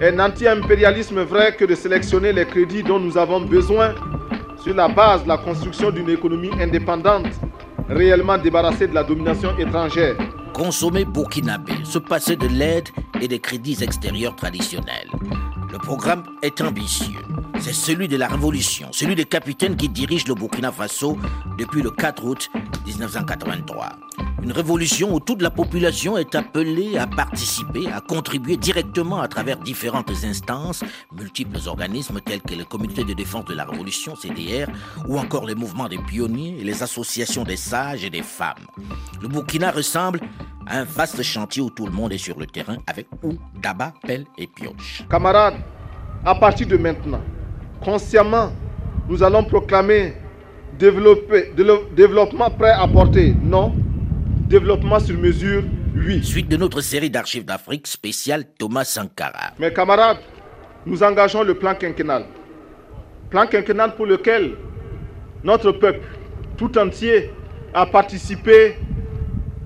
un 0.00 0.20
anti-impérialisme 0.20 1.22
vrai 1.22 1.56
que 1.56 1.64
de 1.64 1.74
sélectionner 1.74 2.32
les 2.32 2.44
crédits 2.44 2.84
dont 2.84 3.00
nous 3.00 3.18
avons 3.18 3.40
besoin 3.40 3.94
sur 4.62 4.74
la 4.74 4.86
base 4.86 5.24
de 5.24 5.28
la 5.28 5.38
construction 5.38 5.90
d'une 5.90 6.10
économie 6.10 6.50
indépendante, 6.60 7.26
réellement 7.88 8.38
débarrassée 8.38 8.86
de 8.86 8.94
la 8.94 9.02
domination 9.02 9.56
étrangère. 9.58 10.16
Consommer 10.52 11.04
burkinabé, 11.04 11.72
se 11.84 11.98
passer 11.98 12.36
de 12.36 12.46
l'aide 12.46 12.88
et 13.20 13.26
des 13.26 13.40
crédits 13.40 13.82
extérieurs 13.82 14.36
traditionnels. 14.36 15.08
Le 15.70 15.78
programme 15.78 16.24
est 16.42 16.62
ambitieux. 16.62 17.20
C'est 17.60 17.74
celui 17.74 18.08
de 18.08 18.16
la 18.16 18.28
révolution, 18.28 18.88
celui 18.92 19.14
des 19.14 19.26
capitaines 19.26 19.76
qui 19.76 19.88
dirigent 19.88 20.24
le 20.26 20.34
Burkina 20.34 20.72
Faso 20.72 21.18
depuis 21.58 21.82
le 21.82 21.90
4 21.90 22.24
août 22.24 22.50
1983. 22.86 23.90
Une 24.42 24.52
révolution 24.52 25.14
où 25.14 25.20
toute 25.20 25.42
la 25.42 25.50
population 25.50 26.16
est 26.16 26.34
appelée 26.34 26.96
à 26.96 27.06
participer, 27.06 27.86
à 27.88 28.00
contribuer 28.00 28.56
directement 28.56 29.20
à 29.20 29.28
travers 29.28 29.58
différentes 29.58 30.10
instances, 30.24 30.82
multiples 31.12 31.58
organismes 31.66 32.20
tels 32.24 32.40
que 32.40 32.54
le 32.54 32.64
Comité 32.64 33.04
de 33.04 33.12
défense 33.12 33.44
de 33.44 33.54
la 33.54 33.64
Révolution, 33.64 34.16
CDR, 34.16 34.68
ou 35.06 35.18
encore 35.18 35.44
les 35.44 35.54
mouvements 35.54 35.88
des 35.88 35.98
pionniers 35.98 36.56
et 36.58 36.64
les 36.64 36.82
associations 36.82 37.44
des 37.44 37.56
sages 37.56 38.04
et 38.04 38.10
des 38.10 38.22
femmes. 38.22 38.64
Le 39.20 39.28
Burkina 39.28 39.70
ressemble 39.70 40.20
un 40.70 40.84
vaste 40.84 41.22
chantier 41.22 41.62
où 41.62 41.70
tout 41.70 41.86
le 41.86 41.92
monde 41.92 42.12
est 42.12 42.18
sur 42.18 42.38
le 42.38 42.46
terrain 42.46 42.76
avec 42.86 43.06
ou, 43.22 43.34
daba, 43.60 43.92
pelle 44.06 44.24
et 44.36 44.46
pioche. 44.46 45.02
Camarades, 45.10 45.56
à 46.24 46.34
partir 46.34 46.66
de 46.66 46.76
maintenant, 46.76 47.20
consciemment, 47.80 48.52
nous 49.08 49.22
allons 49.22 49.44
proclamer 49.44 50.14
développer, 50.78 51.52
développement 51.96 52.50
prêt 52.50 52.70
à 52.70 52.86
porter. 52.86 53.34
Non, 53.42 53.74
développement 54.48 55.00
sur 55.00 55.18
mesure, 55.18 55.64
oui. 55.96 56.22
Suite 56.24 56.48
de 56.48 56.56
notre 56.56 56.80
série 56.80 57.10
d'archives 57.10 57.44
d'Afrique 57.44 57.86
spéciale 57.86 58.44
Thomas 58.58 58.84
Sankara. 58.84 59.52
Mes 59.58 59.72
camarades, 59.72 60.18
nous 60.86 61.02
engageons 61.02 61.42
le 61.42 61.54
plan 61.54 61.74
quinquennal. 61.74 62.26
Plan 63.30 63.46
quinquennal 63.46 63.94
pour 63.96 64.06
lequel 64.06 64.52
notre 65.42 65.72
peuple 65.72 66.00
tout 66.56 66.76
entier 66.78 67.30
a 67.74 67.86
participé 67.86 68.76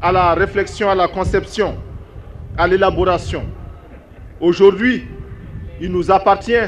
à 0.03 0.11
la 0.11 0.35
réflexion, 0.35 0.91
à 0.91 0.95
la 0.97 1.07
conception, 1.07 1.77
à 2.59 2.67
l'élaboration. 2.67 3.45
Aujourd'hui, 4.41 5.07
il 5.81 5.93
nous 5.93 6.11
appartient 6.11 6.67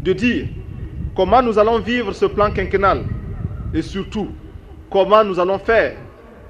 de 0.00 0.12
dire 0.12 0.46
comment 1.16 1.42
nous 1.42 1.58
allons 1.58 1.80
vivre 1.80 2.12
ce 2.12 2.26
plan 2.26 2.50
quinquennal 2.52 3.02
et 3.74 3.82
surtout 3.82 4.28
comment 4.90 5.24
nous 5.24 5.40
allons 5.40 5.58
faire 5.58 5.96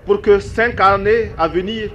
pour 0.05 0.20
que 0.20 0.38
cinq 0.38 0.79
années 0.81 1.31
à 1.38 1.48
venir 1.48 1.90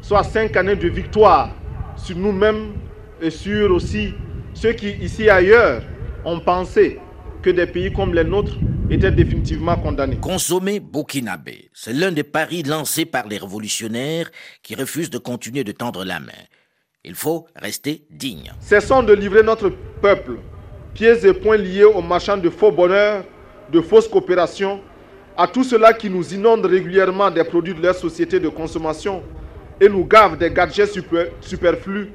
soient 0.00 0.24
cinq 0.24 0.56
années 0.56 0.74
de 0.74 0.88
victoire 0.88 1.50
sur 1.96 2.16
nous-mêmes 2.16 2.72
et 3.20 3.30
sur 3.30 3.70
aussi 3.72 4.14
ceux 4.52 4.72
qui, 4.72 4.90
ici 5.00 5.24
et 5.24 5.30
ailleurs, 5.30 5.82
ont 6.24 6.40
pensé 6.40 6.98
que 7.42 7.50
des 7.50 7.66
pays 7.66 7.92
comme 7.92 8.14
les 8.14 8.24
nôtres 8.24 8.56
étaient 8.90 9.10
définitivement 9.10 9.76
condamnés. 9.76 10.16
Consommer 10.16 10.80
burkinabé, 10.80 11.70
c'est 11.74 11.92
l'un 11.92 12.12
des 12.12 12.22
paris 12.22 12.62
lancés 12.62 13.04
par 13.04 13.26
les 13.26 13.38
révolutionnaires 13.38 14.30
qui 14.62 14.74
refusent 14.74 15.10
de 15.10 15.18
continuer 15.18 15.64
de 15.64 15.72
tendre 15.72 16.04
la 16.04 16.20
main. 16.20 16.32
Il 17.04 17.14
faut 17.14 17.46
rester 17.56 18.04
digne. 18.10 18.52
Cessons 18.60 19.02
de 19.02 19.12
livrer 19.12 19.42
notre 19.42 19.70
peuple, 20.00 20.38
pieds 20.94 21.26
et 21.26 21.32
poings 21.34 21.56
liés 21.56 21.84
aux 21.84 22.00
marchands 22.02 22.36
de 22.36 22.48
faux 22.48 22.70
bonheur, 22.70 23.24
de 23.72 23.80
fausses 23.80 24.06
coopérations, 24.08 24.80
à 25.36 25.48
tout 25.48 25.64
cela 25.64 25.92
qui 25.94 26.08
nous 26.10 26.32
inonde 26.34 26.64
régulièrement 26.66 27.30
des 27.30 27.42
produits 27.44 27.74
de 27.74 27.82
leur 27.82 27.94
société 27.96 28.38
de 28.38 28.48
consommation 28.48 29.22
et 29.80 29.88
nous 29.88 30.04
gave 30.04 30.38
des 30.38 30.50
gadgets 30.50 30.92
superflus, 31.40 32.12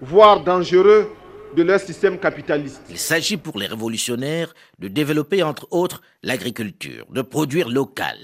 voire 0.00 0.44
dangereux, 0.44 1.10
de 1.56 1.62
leur 1.62 1.80
système 1.80 2.18
capitaliste. 2.18 2.82
Il 2.90 2.98
s'agit 2.98 3.36
pour 3.36 3.58
les 3.58 3.66
révolutionnaires 3.66 4.54
de 4.78 4.88
développer 4.88 5.42
entre 5.42 5.66
autres 5.70 6.02
l'agriculture, 6.22 7.06
de 7.10 7.22
produire 7.22 7.68
local. 7.68 8.16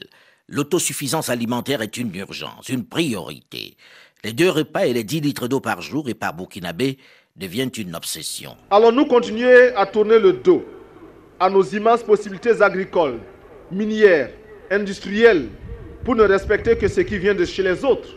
L'autosuffisance 0.49 1.29
alimentaire 1.29 1.83
est 1.83 1.97
une 1.97 2.15
urgence, 2.15 2.69
une 2.69 2.85
priorité. 2.85 3.77
Les 4.25 4.33
deux 4.33 4.51
repas 4.51 4.87
et 4.87 4.93
les 4.93 5.05
10 5.05 5.21
litres 5.21 5.49
d'eau 5.49 5.61
par 5.61 5.81
jour 5.83 6.09
et 6.09 6.15
par 6.15 6.35
burkinabé 6.35 6.99
deviennent 7.37 7.73
une 7.77 7.95
obsession. 7.95 8.57
Allons-nous 8.71 9.07
continuer 9.07 9.75
à 9.75 9.87
tourner 9.87 10.19
le 10.19 10.33
dos 10.35 10.65
à 11.39 11.51
nos 11.51 11.63
immenses 11.63 12.03
possibilités 12.03 12.63
agricoles 12.63 13.19
minières, 13.71 14.31
industrielles, 14.71 15.49
pour 16.05 16.15
ne 16.15 16.23
respecter 16.23 16.77
que 16.77 16.89
ce 16.89 17.01
qui 17.01 17.19
vient 17.19 17.35
de 17.35 17.45
chez 17.45 17.63
les 17.63 17.85
autres. 17.85 18.09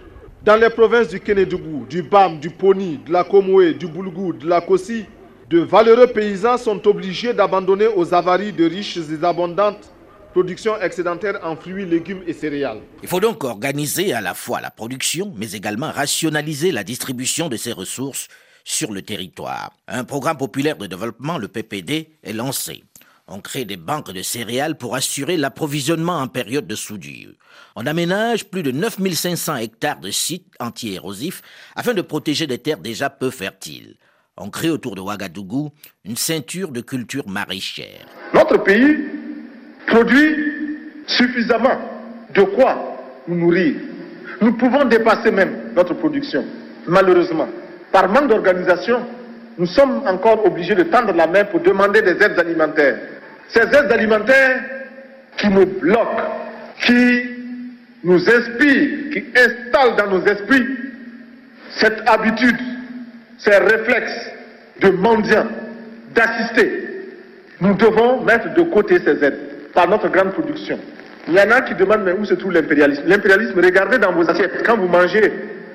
Dans 0.43 0.55
les 0.55 0.69
provinces 0.69 1.09
du 1.09 1.19
Kénédougou, 1.19 1.85
du 1.89 2.01
Bam, 2.01 2.39
du 2.39 2.49
Poni, 2.49 2.99
de 3.05 3.11
la 3.11 3.25
Komoué, 3.25 3.73
du 3.73 3.87
Boulgou, 3.87 4.31
de 4.31 4.47
la 4.47 4.61
Kossi, 4.61 5.05
de 5.49 5.59
valeureux 5.59 6.07
paysans 6.07 6.57
sont 6.57 6.87
obligés 6.87 7.33
d'abandonner 7.33 7.87
aux 7.87 8.13
avaries 8.13 8.53
de 8.53 8.63
riches 8.63 8.97
et 8.97 9.25
abondantes 9.25 9.91
productions 10.31 10.79
excédentaires 10.79 11.39
en 11.43 11.57
fruits, 11.57 11.85
légumes 11.85 12.21
et 12.25 12.33
céréales. 12.33 12.79
Il 13.03 13.09
faut 13.09 13.19
donc 13.19 13.43
organiser 13.43 14.13
à 14.13 14.21
la 14.21 14.33
fois 14.33 14.61
la 14.61 14.71
production, 14.71 15.33
mais 15.35 15.51
également 15.51 15.91
rationaliser 15.91 16.71
la 16.71 16.85
distribution 16.85 17.49
de 17.49 17.57
ces 17.57 17.73
ressources 17.73 18.27
sur 18.63 18.93
le 18.93 19.01
territoire. 19.01 19.71
Un 19.87 20.05
programme 20.05 20.37
populaire 20.37 20.77
de 20.77 20.85
développement, 20.85 21.37
le 21.37 21.47
PPD, 21.49 22.11
est 22.23 22.33
lancé. 22.33 22.83
On 23.31 23.41
crée 23.41 23.63
des 23.63 23.77
banques 23.77 24.11
de 24.11 24.23
céréales 24.23 24.75
pour 24.75 24.95
assurer 24.95 25.37
l'approvisionnement 25.37 26.17
en 26.17 26.27
période 26.27 26.65
de 26.65 26.73
soudure. 26.73 27.29
On 27.75 27.85
aménage 27.85 28.45
plus 28.45 28.63
de 28.63 28.71
9500 28.71 29.57
hectares 29.57 29.99
de 29.99 30.09
sites 30.09 30.51
anti-érosifs 30.59 31.43
afin 31.75 31.93
de 31.93 32.01
protéger 32.01 32.47
des 32.47 32.57
terres 32.57 32.79
déjà 32.79 33.11
peu 33.11 33.29
fertiles. 33.29 33.97
On 34.35 34.49
crée 34.49 34.71
autour 34.71 34.95
de 34.95 35.01
Ouagadougou 35.01 35.69
une 36.05 36.15
ceinture 36.15 36.71
de 36.71 36.81
culture 36.81 37.27
maraîchère. 37.29 38.07
Notre 38.33 38.63
pays 38.63 38.97
produit 39.85 40.35
suffisamment 41.05 41.77
de 42.33 42.41
quoi 42.41 42.97
nous 43.27 43.35
nourrir. 43.35 43.75
Nous 44.41 44.53
pouvons 44.53 44.85
dépasser 44.85 45.29
même 45.29 45.71
notre 45.75 45.93
production. 45.93 46.43
Malheureusement, 46.87 47.47
par 47.91 48.09
manque 48.09 48.29
d'organisation, 48.29 49.05
nous 49.59 49.67
sommes 49.67 50.01
encore 50.07 50.43
obligés 50.47 50.73
de 50.73 50.83
tendre 50.83 51.13
la 51.13 51.27
main 51.27 51.43
pour 51.43 51.59
demander 51.59 52.01
des 52.01 52.23
aides 52.23 52.39
alimentaires 52.39 52.97
ces 53.49 53.61
aides 53.61 53.91
alimentaires 53.91 54.61
qui 55.37 55.49
nous 55.49 55.65
bloquent, 55.65 56.23
qui 56.81 57.21
nous 58.03 58.29
inspirent, 58.29 59.09
qui 59.11 59.25
installent 59.35 59.95
dans 59.97 60.07
nos 60.07 60.25
esprits 60.25 60.65
cette 61.71 62.01
habitude, 62.07 62.57
ces 63.37 63.57
réflexes 63.57 64.31
de 64.81 64.89
mendiants, 64.89 65.47
d'assister. 66.13 66.85
Nous 67.61 67.73
devons 67.75 68.23
mettre 68.23 68.53
de 68.53 68.61
côté 68.63 68.99
ces 68.99 69.23
aides 69.23 69.39
par 69.73 69.87
notre 69.87 70.09
grande 70.09 70.31
production. 70.31 70.79
Il 71.27 71.33
y 71.33 71.39
en 71.39 71.51
a 71.51 71.61
qui 71.61 71.75
demandent 71.75 72.03
mais 72.05 72.13
où 72.13 72.25
se 72.25 72.33
trouve 72.33 72.53
l'impérialisme? 72.53 73.03
L'impérialisme, 73.05 73.59
regardez 73.59 73.97
dans 73.97 74.13
vos 74.13 74.27
assiettes, 74.29 74.63
quand 74.65 74.77
vous 74.77 74.87
mangez 74.87 75.31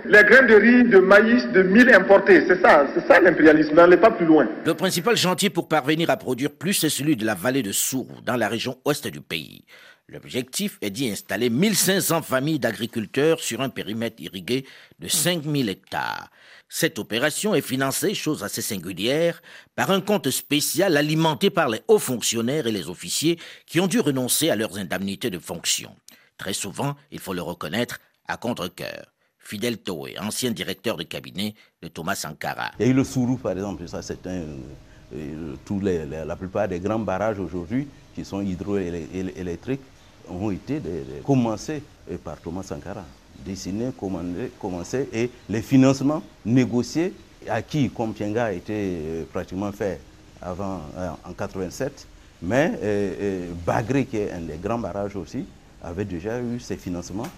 les 0.06 0.24
grains 0.24 0.46
de 0.46 0.54
riz, 0.54 0.84
de 0.84 0.98
maïs, 0.98 1.46
de 1.52 1.62
mil 1.62 1.92
importés. 1.92 2.44
C'est 2.46 2.60
ça, 2.60 2.86
c'est 2.94 3.06
ça 3.06 3.20
l'impérialisme, 3.20 3.74
n'allez 3.74 3.96
pas 3.96 4.10
plus 4.10 4.26
loin. 4.26 4.46
Le 4.64 4.74
principal 4.74 5.16
chantier 5.16 5.50
pour 5.50 5.68
parvenir 5.68 6.10
à 6.10 6.16
produire 6.16 6.50
plus 6.50 6.84
est 6.84 6.88
celui 6.90 7.16
de 7.16 7.24
la 7.24 7.34
vallée 7.34 7.62
de 7.62 7.72
Sourou, 7.72 8.20
dans 8.24 8.36
la 8.36 8.48
région 8.48 8.78
ouest 8.84 9.06
du 9.06 9.20
pays. 9.20 9.64
L'objectif 10.08 10.76
est 10.82 10.90
d'y 10.90 11.08
installer 11.08 11.48
1500 11.48 12.20
familles 12.22 12.58
d'agriculteurs 12.58 13.40
sur 13.40 13.62
un 13.62 13.70
périmètre 13.70 14.20
irrigué 14.20 14.66
de 14.98 15.08
5000 15.08 15.70
hectares. 15.70 16.30
Cette 16.68 16.98
opération 16.98 17.54
est 17.54 17.62
financée, 17.62 18.14
chose 18.14 18.44
assez 18.44 18.60
singulière, 18.60 19.40
par 19.74 19.90
un 19.90 20.02
compte 20.02 20.30
spécial 20.30 20.98
alimenté 20.98 21.48
par 21.48 21.70
les 21.70 21.80
hauts 21.88 21.98
fonctionnaires 21.98 22.66
et 22.66 22.72
les 22.72 22.90
officiers 22.90 23.38
qui 23.64 23.80
ont 23.80 23.86
dû 23.86 24.00
renoncer 24.00 24.50
à 24.50 24.56
leurs 24.56 24.76
indemnités 24.76 25.30
de 25.30 25.38
fonction. 25.38 25.94
Très 26.36 26.52
souvent, 26.52 26.96
il 27.10 27.20
faut 27.20 27.32
le 27.32 27.42
reconnaître, 27.42 27.98
à 28.26 28.36
contre-coeur. 28.36 29.13
Fidel 29.44 29.78
Toé, 29.78 30.16
ancien 30.18 30.50
directeur 30.50 30.96
de 30.96 31.02
cabinet 31.02 31.54
de 31.82 31.88
Thomas 31.88 32.14
Sankara. 32.14 32.70
Il 32.78 32.86
y 32.86 32.88
a 32.88 32.92
eu 32.92 32.94
le 32.94 33.04
Sourou, 33.04 33.36
par 33.36 33.52
exemple, 33.52 33.84
c'est 33.86 34.26
un. 34.26 34.42
Euh, 35.14 35.54
tous 35.64 35.80
les, 35.80 36.06
la 36.06 36.34
plupart 36.34 36.66
des 36.66 36.80
grands 36.80 36.98
barrages 36.98 37.38
aujourd'hui 37.38 37.86
qui 38.14 38.24
sont 38.24 38.40
hydroélectriques 38.40 39.82
ont 40.28 40.50
été 40.50 40.80
commencés 41.24 41.82
par 42.24 42.40
Thomas 42.40 42.62
Sankara. 42.62 43.04
Dessinés, 43.44 43.90
commencés 44.58 45.08
et 45.12 45.30
les 45.50 45.60
financements 45.60 46.22
négociés, 46.46 47.12
acquis 47.48 47.90
comme 47.90 48.14
Pienga 48.14 48.46
a 48.46 48.52
été 48.52 48.72
euh, 48.72 49.24
pratiquement 49.30 49.72
fait 49.72 50.00
avant, 50.40 50.80
euh, 50.96 51.10
en 51.28 51.32
87. 51.32 52.06
Mais 52.42 52.72
Bagré, 53.64 54.06
qui 54.06 54.16
est 54.18 54.32
un 54.32 54.40
des 54.40 54.56
grands 54.56 54.78
barrages 54.78 55.16
aussi, 55.16 55.44
avait 55.82 56.04
déjà 56.04 56.40
eu 56.40 56.60
ses 56.60 56.76
financements 56.76 57.28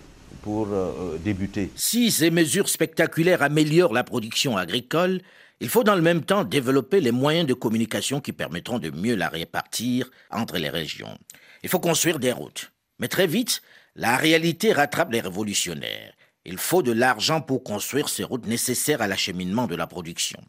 pour 0.43 0.69
euh, 0.73 1.19
débuter. 1.19 1.71
Si 1.77 2.11
ces 2.11 2.31
mesures 2.31 2.69
spectaculaires 2.69 3.43
améliorent 3.43 3.93
la 3.93 4.05
production 4.05 4.57
agricole, 4.57 5.21
il 5.61 5.69
faut 5.69 5.85
dans 5.85 5.95
le 5.95 6.03
même 6.03 6.25
temps 6.25 6.45
développer 6.45 7.01
les 7.01 7.13
moyens 7.13 7.47
de 7.47 7.55
communication 7.55 8.21
qui 8.21 8.33
permettront 8.33 8.79
de 8.79 8.91
mieux 8.91 9.17
la 9.17 9.29
répartir 9.29 10.11
entre 10.31 10.59
les 10.59 10.69
régions. 10.69 11.19
Il 11.63 11.69
faut 11.69 11.81
construire 11.81 12.19
des 12.19 12.33
routes. 12.33 12.73
Mais 12.99 13.09
très 13.09 13.27
vite, 13.27 13.63
la 13.95 14.17
réalité 14.17 14.73
rattrape 14.73 15.13
les 15.13 15.21
révolutionnaires. 15.21 16.13
Il 16.45 16.59
faut 16.59 16.83
de 16.83 16.93
l'argent 16.93 17.41
pour 17.41 17.65
construire 17.65 18.09
ces 18.09 18.23
routes 18.23 18.47
nécessaires 18.47 19.03
à 19.03 19.09
l'acheminement 19.09 19.67
de 19.67 19.75
la 19.75 19.87
production. 19.87 20.41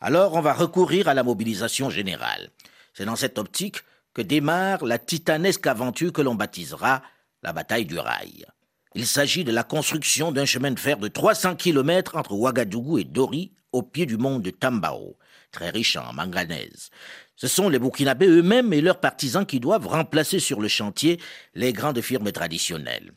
Alors 0.00 0.34
on 0.34 0.40
va 0.40 0.52
recourir 0.52 1.08
à 1.08 1.14
la 1.14 1.22
mobilisation 1.22 1.90
générale. 1.90 2.50
C'est 2.92 3.06
dans 3.06 3.16
cette 3.16 3.38
optique 3.38 3.78
que 4.14 4.22
démarre 4.22 4.84
la 4.84 4.98
titanesque 4.98 5.66
aventure 5.66 6.12
que 6.12 6.22
l'on 6.22 6.34
baptisera 6.34 7.02
la 7.42 7.52
bataille 7.52 7.86
du 7.86 7.98
rail. 7.98 8.44
Il 8.94 9.06
s'agit 9.06 9.42
de 9.44 9.52
la 9.52 9.62
construction 9.62 10.32
d'un 10.32 10.44
chemin 10.44 10.70
de 10.70 10.78
fer 10.78 10.98
de 10.98 11.08
300 11.08 11.56
km 11.56 12.16
entre 12.16 12.32
Ouagadougou 12.32 12.98
et 12.98 13.04
Dori, 13.04 13.52
au 13.72 13.82
pied 13.82 14.04
du 14.04 14.18
mont 14.18 14.38
de 14.38 14.50
Tambao, 14.50 15.16
très 15.50 15.70
riche 15.70 15.96
en 15.96 16.12
manganèse. 16.12 16.90
Ce 17.36 17.48
sont 17.48 17.70
les 17.70 17.78
Burkinabés 17.78 18.28
eux-mêmes 18.28 18.74
et 18.74 18.82
leurs 18.82 19.00
partisans 19.00 19.46
qui 19.46 19.60
doivent 19.60 19.86
remplacer 19.86 20.40
sur 20.40 20.60
le 20.60 20.68
chantier 20.68 21.18
les 21.54 21.72
grandes 21.72 22.02
firmes 22.02 22.30
traditionnelles. 22.32 23.12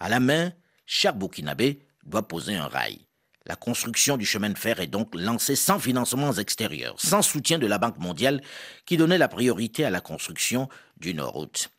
À 0.00 0.08
la 0.08 0.18
main, 0.18 0.52
chaque 0.84 1.16
Burkinabé 1.16 1.86
doit 2.04 2.26
poser 2.26 2.56
un 2.56 2.66
rail. 2.66 3.06
La 3.46 3.54
construction 3.54 4.16
du 4.16 4.26
chemin 4.26 4.50
de 4.50 4.58
fer 4.58 4.80
est 4.80 4.88
donc 4.88 5.14
lancée 5.14 5.56
sans 5.56 5.78
financements 5.78 6.32
extérieurs, 6.32 6.96
sans 6.98 7.22
soutien 7.22 7.58
de 7.58 7.66
la 7.68 7.78
Banque 7.78 7.98
mondiale 7.98 8.42
qui 8.84 8.96
donnait 8.96 9.16
la 9.16 9.28
priorité 9.28 9.84
à 9.84 9.90
la 9.90 10.00
construction 10.00 10.68
d'une 10.98 11.20
route. 11.20 11.70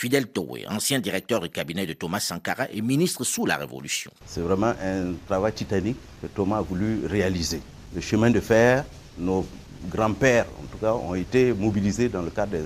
Fidel 0.00 0.28
Towe, 0.28 0.56
ancien 0.70 0.98
directeur 0.98 1.40
du 1.40 1.50
cabinet 1.50 1.84
de 1.84 1.92
Thomas 1.92 2.20
Sankara 2.20 2.70
et 2.72 2.80
ministre 2.80 3.22
sous 3.22 3.44
la 3.44 3.58
Révolution. 3.58 4.10
C'est 4.24 4.40
vraiment 4.40 4.72
un 4.82 5.12
travail 5.26 5.52
titanique 5.52 5.98
que 6.22 6.26
Thomas 6.26 6.56
a 6.56 6.62
voulu 6.62 7.04
réaliser. 7.04 7.60
Le 7.94 8.00
chemin 8.00 8.30
de 8.30 8.40
fer, 8.40 8.86
nos 9.18 9.44
grands-pères, 9.90 10.46
en 10.58 10.64
tout 10.72 10.78
cas, 10.78 10.94
ont 10.94 11.14
été 11.14 11.52
mobilisés 11.52 12.08
dans 12.08 12.22
le 12.22 12.30
cadre 12.30 12.56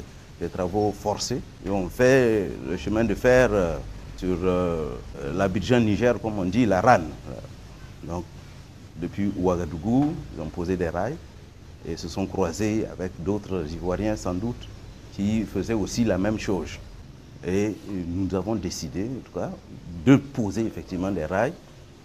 des, 0.40 0.48
travaux 0.48 0.94
forcés 0.96 1.40
et 1.66 1.70
ont 1.70 1.88
fait 1.88 2.48
le 2.68 2.76
chemin 2.76 3.02
de 3.02 3.16
fer 3.16 3.48
euh, 3.50 3.78
sur 4.16 4.36
euh, 4.44 4.90
l'Abidjan-Niger, 5.34 6.20
comme 6.20 6.38
on 6.38 6.44
dit, 6.44 6.66
la 6.66 6.80
RAN. 6.82 7.00
Donc, 8.04 8.24
depuis 8.94 9.32
Ouagadougou, 9.36 10.14
ils 10.36 10.40
ont 10.40 10.50
posé 10.50 10.76
des 10.76 10.88
rails 10.88 11.16
et 11.84 11.96
se 11.96 12.06
sont 12.06 12.26
croisés 12.28 12.86
avec 12.92 13.10
d'autres 13.18 13.64
Ivoiriens, 13.72 14.14
sans 14.14 14.34
doute, 14.34 14.68
qui 15.16 15.42
faisaient 15.42 15.72
aussi 15.72 16.04
la 16.04 16.16
même 16.16 16.38
chose. 16.38 16.78
Et 17.46 17.74
nous 18.08 18.34
avons 18.34 18.54
décidé, 18.54 19.04
en 19.04 19.20
tout 19.24 19.38
cas, 19.38 19.50
de 20.04 20.16
poser 20.16 20.62
effectivement 20.62 21.10
des 21.10 21.26
rails. 21.26 21.52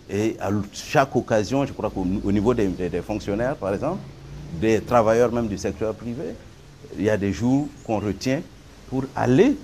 Et 0.09 0.35
à 0.39 0.49
chaque 0.73 1.15
occasion, 1.15 1.65
je 1.65 1.71
crois 1.73 1.89
qu'au 1.89 2.31
niveau 2.31 2.53
des, 2.53 3.01
fonctionnaires, 3.05 3.55
par 3.55 3.73
exemple, 3.73 3.99
des 4.59 4.81
travailleurs 4.81 5.31
même 5.31 5.47
du 5.47 5.57
secteur 5.57 5.93
privé, 5.93 6.35
il 6.97 7.03
y 7.03 7.09
a 7.09 7.17
des 7.17 7.31
jours 7.31 7.67
qu'on 7.85 7.99
retient 7.99 8.41
pour 8.89 9.03
aller 9.15 9.55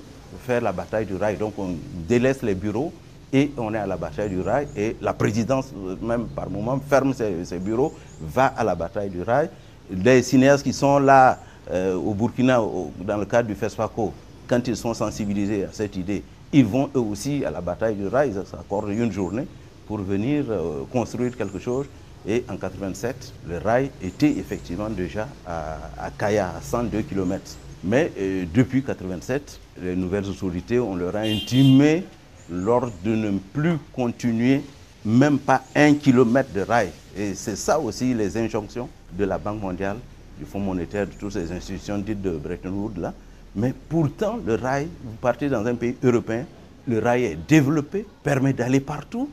faire 0.45 0.61
la 0.61 0.71
bataille 0.71 1.07
du 1.07 1.15
rail. 1.15 1.37
Donc 1.37 1.53
on 1.57 1.75
délaisse 2.07 2.43
les 2.43 2.53
bureaux 2.55 2.93
et 3.33 3.51
on 3.57 3.73
est 3.73 3.77
à 3.79 3.87
la 3.87 3.97
bataille 3.97 4.29
du 4.29 4.41
rail. 4.41 4.67
Et 4.77 4.95
la 5.01 5.13
présidence, 5.13 5.71
même 6.01 6.27
par 6.27 6.49
moment, 6.49 6.79
ferme 6.87 7.13
ses, 7.13 7.59
bureaux, 7.59 7.93
va 8.21 8.45
à 8.45 8.63
la 8.63 8.75
bataille 8.75 9.09
du 9.09 9.23
rail. 9.23 9.49
Les 9.89 10.21
cinéastes 10.21 10.63
qui 10.63 10.73
sont 10.73 10.99
là 10.99 11.39
euh, 11.71 11.95
au 11.95 12.13
Burkina, 12.13 12.61
dans 13.01 13.17
le 13.17 13.25
cadre 13.25 13.47
du 13.47 13.55
FESPACO, 13.55 14.13
quand 14.47 14.67
ils 14.67 14.77
sont 14.77 14.93
sensibilisés 14.93 15.65
à 15.65 15.69
cette 15.71 15.95
idée, 15.95 16.23
ils 16.53 16.65
vont 16.65 16.89
eux 16.95 16.99
aussi 16.99 17.43
à 17.43 17.51
la 17.51 17.61
bataille 17.61 17.95
du 17.95 18.07
rail, 18.07 18.29
ils 18.35 18.45
s'accordent 18.47 18.89
une 18.89 19.11
journée 19.11 19.47
pour 19.87 19.97
venir 19.99 20.45
euh, 20.49 20.83
construire 20.91 21.35
quelque 21.35 21.59
chose. 21.59 21.85
Et 22.27 22.43
en 22.49 22.57
87, 22.57 23.33
le 23.47 23.57
rail 23.59 23.91
était 24.01 24.31
effectivement 24.31 24.89
déjà 24.89 25.27
à, 25.45 26.09
Kaya, 26.17 26.53
à 26.57 26.61
102 26.61 27.03
km. 27.03 27.43
Mais 27.83 28.11
euh, 28.17 28.45
depuis 28.51 28.83
87, 28.83 29.59
les 29.83 29.95
nouvelles 29.95 30.27
autorités, 30.27 30.79
on 30.79 30.95
leur 30.95 31.15
a 31.15 31.19
intimé 31.19 32.03
l'ordre 32.49 32.91
de 33.03 33.15
ne 33.15 33.37
plus 33.53 33.77
continuer 33.93 34.61
même 35.03 35.37
pas 35.37 35.61
un 35.75 35.93
kilomètre 35.93 36.51
de 36.51 36.61
rail. 36.61 36.89
Et 37.15 37.35
c'est 37.35 37.55
ça 37.55 37.79
aussi 37.79 38.13
les 38.13 38.37
injonctions 38.37 38.89
de 39.13 39.23
la 39.23 39.37
Banque 39.37 39.61
mondiale, 39.61 39.97
du 40.39 40.45
Fonds 40.45 40.59
monétaire, 40.59 41.05
de 41.05 41.11
toutes 41.13 41.33
ces 41.33 41.51
institutions 41.51 41.99
dites 41.99 42.21
de 42.21 42.31
Bretton 42.31 42.69
Woods 42.71 42.99
là, 42.99 43.13
mais 43.55 43.73
pourtant, 43.89 44.39
le 44.45 44.55
rail, 44.55 44.87
vous 45.03 45.15
partez 45.21 45.47
dans 45.49 45.65
un 45.65 45.75
pays 45.75 45.95
européen, 46.03 46.45
le 46.87 46.99
rail 46.99 47.23
est 47.23 47.37
développé, 47.47 48.05
permet 48.21 48.53
d'aller 48.53 48.79
partout. 48.79 49.29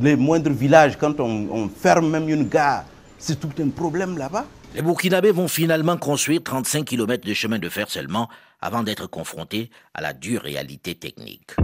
Les 0.00 0.16
moindres 0.16 0.50
villages, 0.50 0.96
quand 0.96 1.18
on, 1.20 1.68
ferme 1.68 2.10
même 2.10 2.28
une 2.28 2.48
gare, 2.48 2.84
c'est 3.18 3.40
tout 3.40 3.50
un 3.60 3.68
problème 3.68 4.18
là-bas. 4.18 4.46
Les 4.74 4.82
Burkinabés 4.82 5.30
vont 5.32 5.48
finalement 5.48 5.96
construire 5.96 6.42
35 6.42 6.84
km 6.84 7.26
de 7.26 7.34
chemin 7.34 7.58
de 7.58 7.68
fer 7.68 7.90
seulement 7.90 8.28
avant 8.60 8.82
d'être 8.82 9.06
confrontés 9.06 9.70
à 9.94 10.00
la 10.00 10.12
dure 10.12 10.42
réalité 10.42 10.94
technique. 10.94 11.56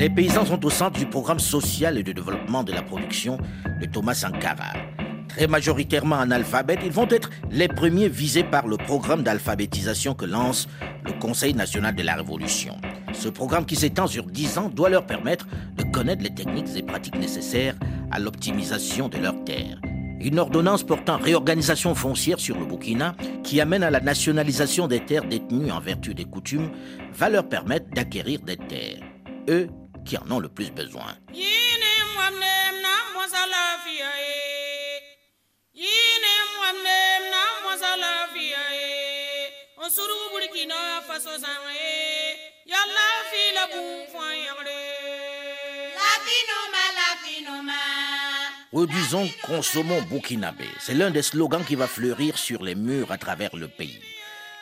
Les 0.00 0.08
paysans 0.08 0.46
sont 0.46 0.64
au 0.64 0.70
centre 0.70 0.98
du 0.98 1.04
programme 1.04 1.38
social 1.38 1.98
et 1.98 2.02
de 2.02 2.12
développement 2.12 2.64
de 2.64 2.72
la 2.72 2.80
production 2.80 3.36
de 3.82 3.84
Thomas 3.84 4.14
Sankara. 4.14 4.72
Très 5.28 5.46
majoritairement 5.46 6.18
analphabètes, 6.18 6.80
ils 6.82 6.90
vont 6.90 7.06
être 7.10 7.28
les 7.50 7.68
premiers 7.68 8.08
visés 8.08 8.42
par 8.42 8.66
le 8.66 8.78
programme 8.78 9.22
d'alphabétisation 9.22 10.14
que 10.14 10.24
lance 10.24 10.68
le 11.04 11.12
Conseil 11.12 11.52
national 11.52 11.94
de 11.94 12.02
la 12.02 12.14
Révolution. 12.14 12.78
Ce 13.12 13.28
programme 13.28 13.66
qui 13.66 13.76
s'étend 13.76 14.06
sur 14.06 14.24
10 14.24 14.56
ans 14.56 14.68
doit 14.70 14.88
leur 14.88 15.04
permettre 15.04 15.46
de 15.76 15.82
connaître 15.82 16.22
les 16.22 16.34
techniques 16.34 16.74
et 16.74 16.82
pratiques 16.82 17.18
nécessaires 17.18 17.76
à 18.10 18.18
l'optimisation 18.18 19.10
de 19.10 19.18
leurs 19.18 19.44
terres. 19.44 19.82
Une 20.18 20.38
ordonnance 20.38 20.82
portant 20.82 21.18
réorganisation 21.18 21.94
foncière 21.94 22.40
sur 22.40 22.58
le 22.58 22.64
Burkina, 22.64 23.16
qui 23.44 23.60
amène 23.60 23.82
à 23.82 23.90
la 23.90 24.00
nationalisation 24.00 24.88
des 24.88 25.00
terres 25.00 25.28
détenues 25.28 25.70
en 25.70 25.80
vertu 25.80 26.14
des 26.14 26.24
coutumes, 26.24 26.70
va 27.12 27.28
leur 27.28 27.46
permettre 27.46 27.90
d'acquérir 27.90 28.40
des 28.40 28.56
terres. 28.56 29.02
Eux 29.50 29.68
qui 30.04 30.16
en 30.18 30.30
ont 30.30 30.40
le 30.40 30.48
plus 30.48 30.70
besoin. 30.70 31.16
Produisons, 48.70 49.28
consommons 49.42 50.02
burkinabé. 50.02 50.66
C'est 50.78 50.94
l'un 50.94 51.10
des 51.10 51.22
slogans 51.22 51.64
qui 51.64 51.74
va 51.74 51.88
fleurir 51.88 52.38
sur 52.38 52.62
les 52.62 52.74
murs 52.74 53.10
à 53.10 53.18
travers 53.18 53.54
le 53.56 53.66
pays. 53.68 54.00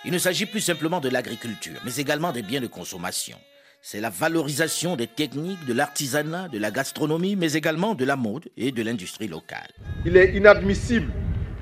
Il 0.04 0.12
ne 0.12 0.18
s'agit 0.18 0.46
plus 0.46 0.60
simplement 0.62 1.00
de 1.00 1.08
l'agriculture, 1.08 1.78
mais 1.84 1.96
également 1.96 2.32
des 2.32 2.42
biens 2.42 2.60
de 2.60 2.66
consommation 2.68 3.38
c'est 3.90 4.02
la 4.02 4.10
valorisation 4.10 4.96
des 4.96 5.06
techniques, 5.06 5.64
de 5.64 5.72
l'artisanat, 5.72 6.48
de 6.48 6.58
la 6.58 6.70
gastronomie, 6.70 7.36
mais 7.36 7.54
également 7.54 7.94
de 7.94 8.04
la 8.04 8.16
mode 8.16 8.44
et 8.58 8.70
de 8.70 8.82
l'industrie 8.82 9.28
locale. 9.28 9.70
Il 10.04 10.14
est 10.18 10.36
inadmissible 10.36 11.10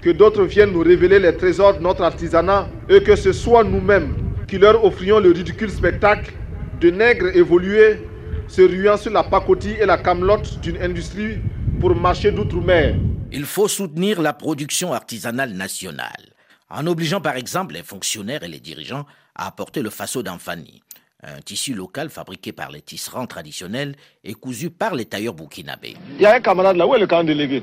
que 0.03 0.11
d'autres 0.11 0.43
viennent 0.43 0.73
nous 0.73 0.83
révéler 0.83 1.21
les 1.21 1.37
trésors 1.37 1.75
de 1.79 1.83
notre 1.85 2.03
artisanat 2.03 2.69
et 2.89 3.01
que 3.01 3.15
ce 3.15 3.33
soit 3.33 3.63
nous-mêmes 3.63 4.17
qui 4.49 4.59
leur 4.59 4.85
offrions 4.85 5.21
le 5.21 5.31
ridicule 5.31 5.71
spectacle 5.71 6.33
de 6.81 6.91
nègres 6.91 7.29
évolués 7.37 8.01
se 8.49 8.63
ruant 8.63 8.97
sur 8.97 9.13
la 9.13 9.23
pacotille 9.23 9.77
et 9.81 9.87
la 9.87 9.97
camelote 9.97 10.59
d'une 10.59 10.83
industrie 10.83 11.37
pour 11.79 11.95
marcher 11.95 12.33
d'outre-mer. 12.33 12.97
Il 13.31 13.45
faut 13.45 13.69
soutenir 13.69 14.21
la 14.21 14.33
production 14.33 14.93
artisanale 14.93 15.53
nationale, 15.53 16.35
en 16.71 16.89
obligeant 16.89 17.21
par 17.21 17.37
exemple 17.37 17.75
les 17.75 17.85
fonctionnaires 17.85 18.43
et 18.43 18.49
les 18.49 18.59
dirigeants 18.59 19.07
à 19.37 19.47
apporter 19.47 19.81
le 19.81 19.91
faso 19.91 20.25
d'Anfani, 20.25 20.83
un 21.23 21.41
tissu 21.41 21.75
local 21.75 22.11
fabriqué 22.11 22.53
par 22.53 22.71
les 22.71 22.83
tisserands 22.83 23.27
traditionnels 23.27 23.95
et 24.23 24.35
cousu 24.35 24.71
par 24.71 24.95
les 24.95 25.07
tailleurs 25.07 25.35
burkinabés. 25.35 25.95
Il 26.17 26.23
y 26.23 26.27
a 26.27 26.35
un 26.35 26.41
camarade 26.41 26.77
là, 26.77 26.87
où 26.87 26.95
est 26.95 26.99
le 26.99 27.07
camp 27.07 27.25
délégué 27.25 27.63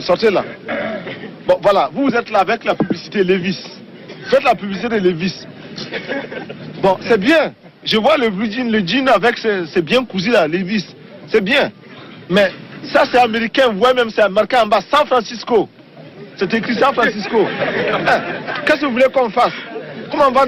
Sortez 0.00 0.30
là. 0.30 0.44
Bon, 1.46 1.58
voilà, 1.60 1.90
vous 1.92 2.08
êtes 2.08 2.30
là 2.30 2.40
avec 2.40 2.64
la 2.64 2.74
publicité 2.74 3.22
Levis. 3.22 3.58
Faites 4.30 4.42
la 4.42 4.54
publicité 4.54 4.88
de 4.88 5.08
Levis. 5.10 5.46
Bon, 6.80 6.96
c'est 7.02 7.18
bien. 7.18 7.52
Je 7.84 7.98
vois 7.98 8.16
le 8.16 8.30
blue 8.30 8.50
jean, 8.50 8.70
le 8.70 8.86
jean 8.86 9.06
avec 9.08 9.36
c'est 9.38 9.82
bien 9.82 10.04
cousu 10.06 10.30
là, 10.30 10.48
Levis. 10.48 10.86
C'est 11.28 11.42
bien. 11.42 11.70
Mais 12.30 12.50
ça, 12.92 13.04
c'est 13.10 13.18
américain. 13.18 13.72
Voyez 13.74 13.94
même, 13.94 14.10
c'est 14.10 14.26
marqué 14.30 14.56
en 14.56 14.66
bas, 14.66 14.80
San 14.90 15.06
Francisco. 15.06 15.68
C'est 16.36 16.52
écrit 16.54 16.74
San 16.76 16.94
Francisco. 16.94 17.46
Eh, 17.46 18.64
qu'est-ce 18.64 18.80
que 18.80 18.86
vous 18.86 18.92
voulez 18.92 19.06
qu'on 19.12 19.30
fasse? 19.30 19.52
Comment 20.10 20.28
on 20.28 20.32
va, 20.32 20.46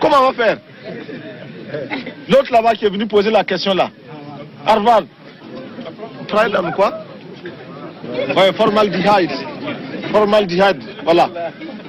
Comment 0.00 0.16
on 0.20 0.32
va 0.32 0.44
faire? 0.44 0.58
L'autre 2.28 2.52
là-bas 2.52 2.74
qui 2.74 2.84
est 2.84 2.90
venu 2.90 3.06
poser 3.06 3.30
la 3.30 3.44
question 3.44 3.74
là. 3.74 3.90
Harvard. 4.66 5.04
quoi? 6.74 7.04
Ouais, 8.36 8.52
formaldehyde. 8.54 9.30
Formaldehyde, 10.10 10.82
voilà. 11.04 11.30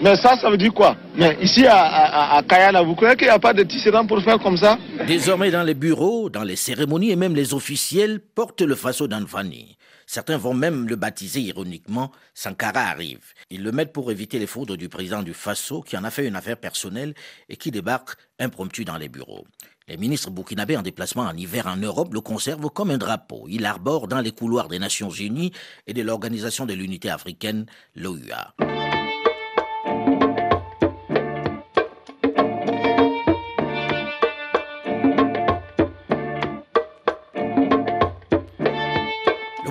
Mais 0.02 0.16
ça, 0.16 0.36
ça 0.38 0.50
veut 0.50 0.58
dire 0.58 0.74
quoi? 0.74 0.96
Mais 1.16 1.38
ici 1.42 1.66
à, 1.68 2.42
Kayana, 2.48 2.82
vous 2.82 2.96
croyez 2.96 3.16
qu'il 3.16 3.28
n'y 3.28 3.34
a 3.34 3.40
pas 3.40 3.54
de 3.54 3.64
tisserand 3.64 4.06
pour 4.06 4.22
faire 4.22 4.40
comme 4.40 4.58
ça? 4.58 4.78
Désormais, 5.08 5.52
dans 5.52 5.64
les 5.64 5.74
bureaux, 5.74 6.30
dans 6.30 6.44
les 6.44 6.56
cérémonies 6.56 7.12
et 7.12 7.16
même 7.16 7.36
les 7.36 7.54
officiels 7.54 8.20
portent 8.20 8.62
le 8.62 8.76
faso 8.76 9.08
d'Anfani. 9.08 9.78
Certains 10.08 10.38
vont 10.38 10.54
même 10.54 10.88
le 10.88 10.96
baptiser 10.96 11.40
ironiquement 11.40 12.12
Sankara 12.34 12.82
arrive. 12.82 13.34
Ils 13.50 13.64
le 13.64 13.72
mettent 13.72 13.94
pour 13.94 14.12
éviter 14.12 14.38
les 14.38 14.46
foudres 14.48 14.78
du 14.78 14.88
président 14.88 15.24
du 15.24 15.34
Faso 15.34 15.82
qui 15.82 15.98
en 15.98 16.04
a 16.04 16.12
fait 16.12 16.28
une 16.28 16.36
affaire 16.36 16.58
personnelle 16.58 17.16
et 17.50 17.56
qui 17.56 17.72
débarque 17.72 18.16
impromptu 18.40 18.86
dans 18.86 18.98
les 18.98 19.10
bureaux. 19.10 19.46
Les 19.88 19.98
ministres 19.98 20.32
burkinabés 20.32 20.78
en 20.78 20.82
déplacement 20.82 21.24
en 21.24 21.38
hiver 21.38 21.68
en 21.68 21.76
Europe 21.76 22.12
le 22.12 22.20
conservent 22.20 22.72
comme 22.72 22.90
un 22.90 22.98
drapeau. 22.98 23.46
Il 23.48 23.66
arbore 23.66 24.08
dans 24.08 24.20
les 24.20 24.32
couloirs 24.32 24.68
des 24.68 24.80
Nations 24.80 25.12
Unies 25.12 25.52
et 25.86 25.94
de 25.94 26.02
l'Organisation 26.02 26.66
de 26.66 26.74
l'Unité 26.74 27.12
africaine, 27.12 27.68
l'OUA. 27.96 28.56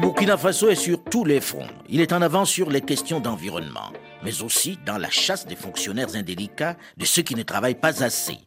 Burkina 0.01 0.37
Faso 0.37 0.69
est 0.69 0.77
sur 0.77 1.03
tous 1.03 1.25
les 1.25 1.41
fronts. 1.41 1.67
Il 1.89 2.01
est 2.01 2.13
en 2.13 2.23
avant 2.23 2.45
sur 2.45 2.71
les 2.71 2.83
questions 2.83 3.21
d'environnement, 3.21 3.91
mais 4.23 4.43
aussi 4.43 4.79
dans 4.87 4.97
la 4.97 5.11
chasse 5.11 5.47
des 5.47 5.57
fonctionnaires 5.57 6.15
indélicats, 6.15 6.77
de 6.97 7.05
ceux 7.05 7.23
qui 7.23 7.35
ne 7.35 7.43
travaillent 7.43 7.75
pas 7.75 8.05
assez. 8.05 8.39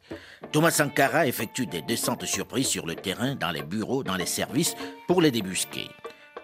Thomas 0.52 0.72
Sankara 0.72 1.28
effectue 1.28 1.66
des 1.66 1.82
descentes 1.82 2.26
surprises 2.26 2.68
sur 2.68 2.86
le 2.86 2.96
terrain, 2.96 3.36
dans 3.36 3.52
les 3.52 3.64
bureaux, 3.64 4.04
dans 4.04 4.16
les 4.16 4.26
services, 4.26 4.76
pour 5.08 5.22
les 5.22 5.30
débusquer. 5.30 5.90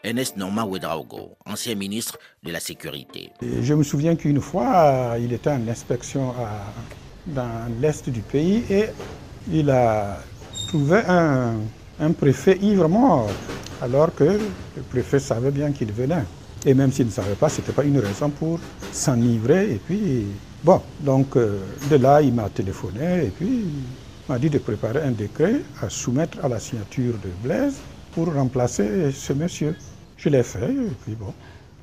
Ernest 0.03 0.35
Norman 0.35 0.65
Ouedraogo, 0.65 1.37
ancien 1.45 1.75
ministre 1.75 2.19
de 2.43 2.51
la 2.51 2.59
Sécurité. 2.59 3.31
Je 3.41 3.73
me 3.73 3.83
souviens 3.83 4.15
qu'une 4.15 4.41
fois, 4.41 5.15
il 5.19 5.31
était 5.31 5.49
en 5.49 5.65
inspection 5.69 6.33
dans 7.27 7.71
l'est 7.79 8.09
du 8.09 8.19
pays 8.19 8.63
et 8.69 8.87
il 9.49 9.69
a 9.69 10.19
trouvé 10.67 10.97
un, 11.07 11.53
un 12.01 12.11
préfet 12.11 12.57
ivre 12.61 12.89
mort 12.89 13.29
alors 13.81 14.13
que 14.13 14.23
le 14.25 14.81
préfet 14.89 15.19
savait 15.19 15.51
bien 15.51 15.71
qu'il 15.71 15.93
venait. 15.93 16.25
Et 16.65 16.73
même 16.73 16.91
s'il 16.91 17.05
ne 17.05 17.11
savait 17.11 17.35
pas, 17.35 17.47
ce 17.49 17.61
n'était 17.61 17.73
pas 17.73 17.83
une 17.83 17.99
raison 17.99 18.29
pour 18.29 18.59
s'enivrer. 18.91 19.71
Et 19.71 19.81
puis, 19.85 20.25
bon, 20.63 20.81
donc 21.01 21.35
euh, 21.35 21.59
de 21.89 21.95
là, 21.95 22.21
il 22.21 22.33
m'a 22.33 22.49
téléphoné 22.49 23.25
et 23.25 23.29
puis 23.29 23.65
m'a 24.29 24.39
dit 24.39 24.49
de 24.49 24.57
préparer 24.57 25.01
un 25.01 25.11
décret 25.11 25.61
à 25.81 25.89
soumettre 25.89 26.43
à 26.43 26.47
la 26.47 26.59
signature 26.59 27.13
de 27.13 27.29
Blaise 27.43 27.75
pour 28.13 28.33
remplacer 28.33 29.11
ce 29.11 29.33
monsieur. 29.33 29.75
Je 30.17 30.29
l'ai 30.29 30.43
fait 30.43 30.71
et 30.71 30.91
puis 31.03 31.15
bon, 31.15 31.33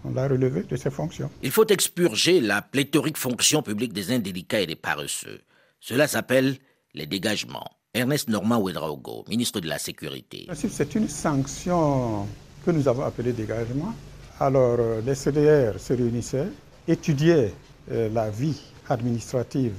on 0.05 0.15
l'a 0.15 0.29
relevé 0.29 0.63
de 0.63 0.77
ses 0.77 0.91
fonctions. 0.91 1.31
Il 1.43 1.51
faut 1.51 1.67
expurger 1.67 2.41
la 2.41 2.63
pléthorique 2.63 3.19
fonction 3.19 3.63
publique 3.63 3.93
des 3.93 4.13
indélicats 4.13 4.61
et 4.61 4.67
des 4.67 4.77
paresseux. 4.77 5.41
Cela 5.81 6.09
s'appelle 6.09 6.57
les 6.95 7.07
dégagements. 7.07 7.71
Ernest 7.93 8.29
Normand 8.29 8.59
Ouedraogo, 8.59 9.25
ministre 9.29 9.61
de 9.61 9.69
la 9.69 9.79
Sécurité. 9.79 10.47
C'est 10.55 10.95
une 10.95 11.09
sanction 11.09 12.27
que 12.65 12.71
nous 12.71 12.87
avons 12.87 13.03
appelée 13.03 13.33
dégagement. 13.33 13.93
Alors, 14.39 14.77
euh, 14.79 15.01
les 15.05 15.15
CDR 15.15 15.79
se 15.79 15.93
réunissaient, 15.93 16.49
étudiaient 16.87 17.53
la 17.91 18.31
vie 18.31 18.61
administrative 18.89 19.75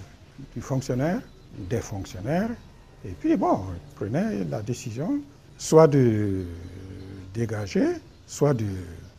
du 0.56 0.62
fonctionnaire, 0.62 1.22
des 1.70 1.82
fonctionnaires, 1.82 2.50
et 3.06 3.12
puis, 3.20 3.36
bon, 3.36 3.62
ils 3.74 3.96
prenaient 3.96 4.44
la 4.50 4.62
décision 4.62 5.22
soit 5.58 5.88
de 5.88 6.46
dégager, 7.34 7.88
soit 8.28 8.54
de 8.54 8.66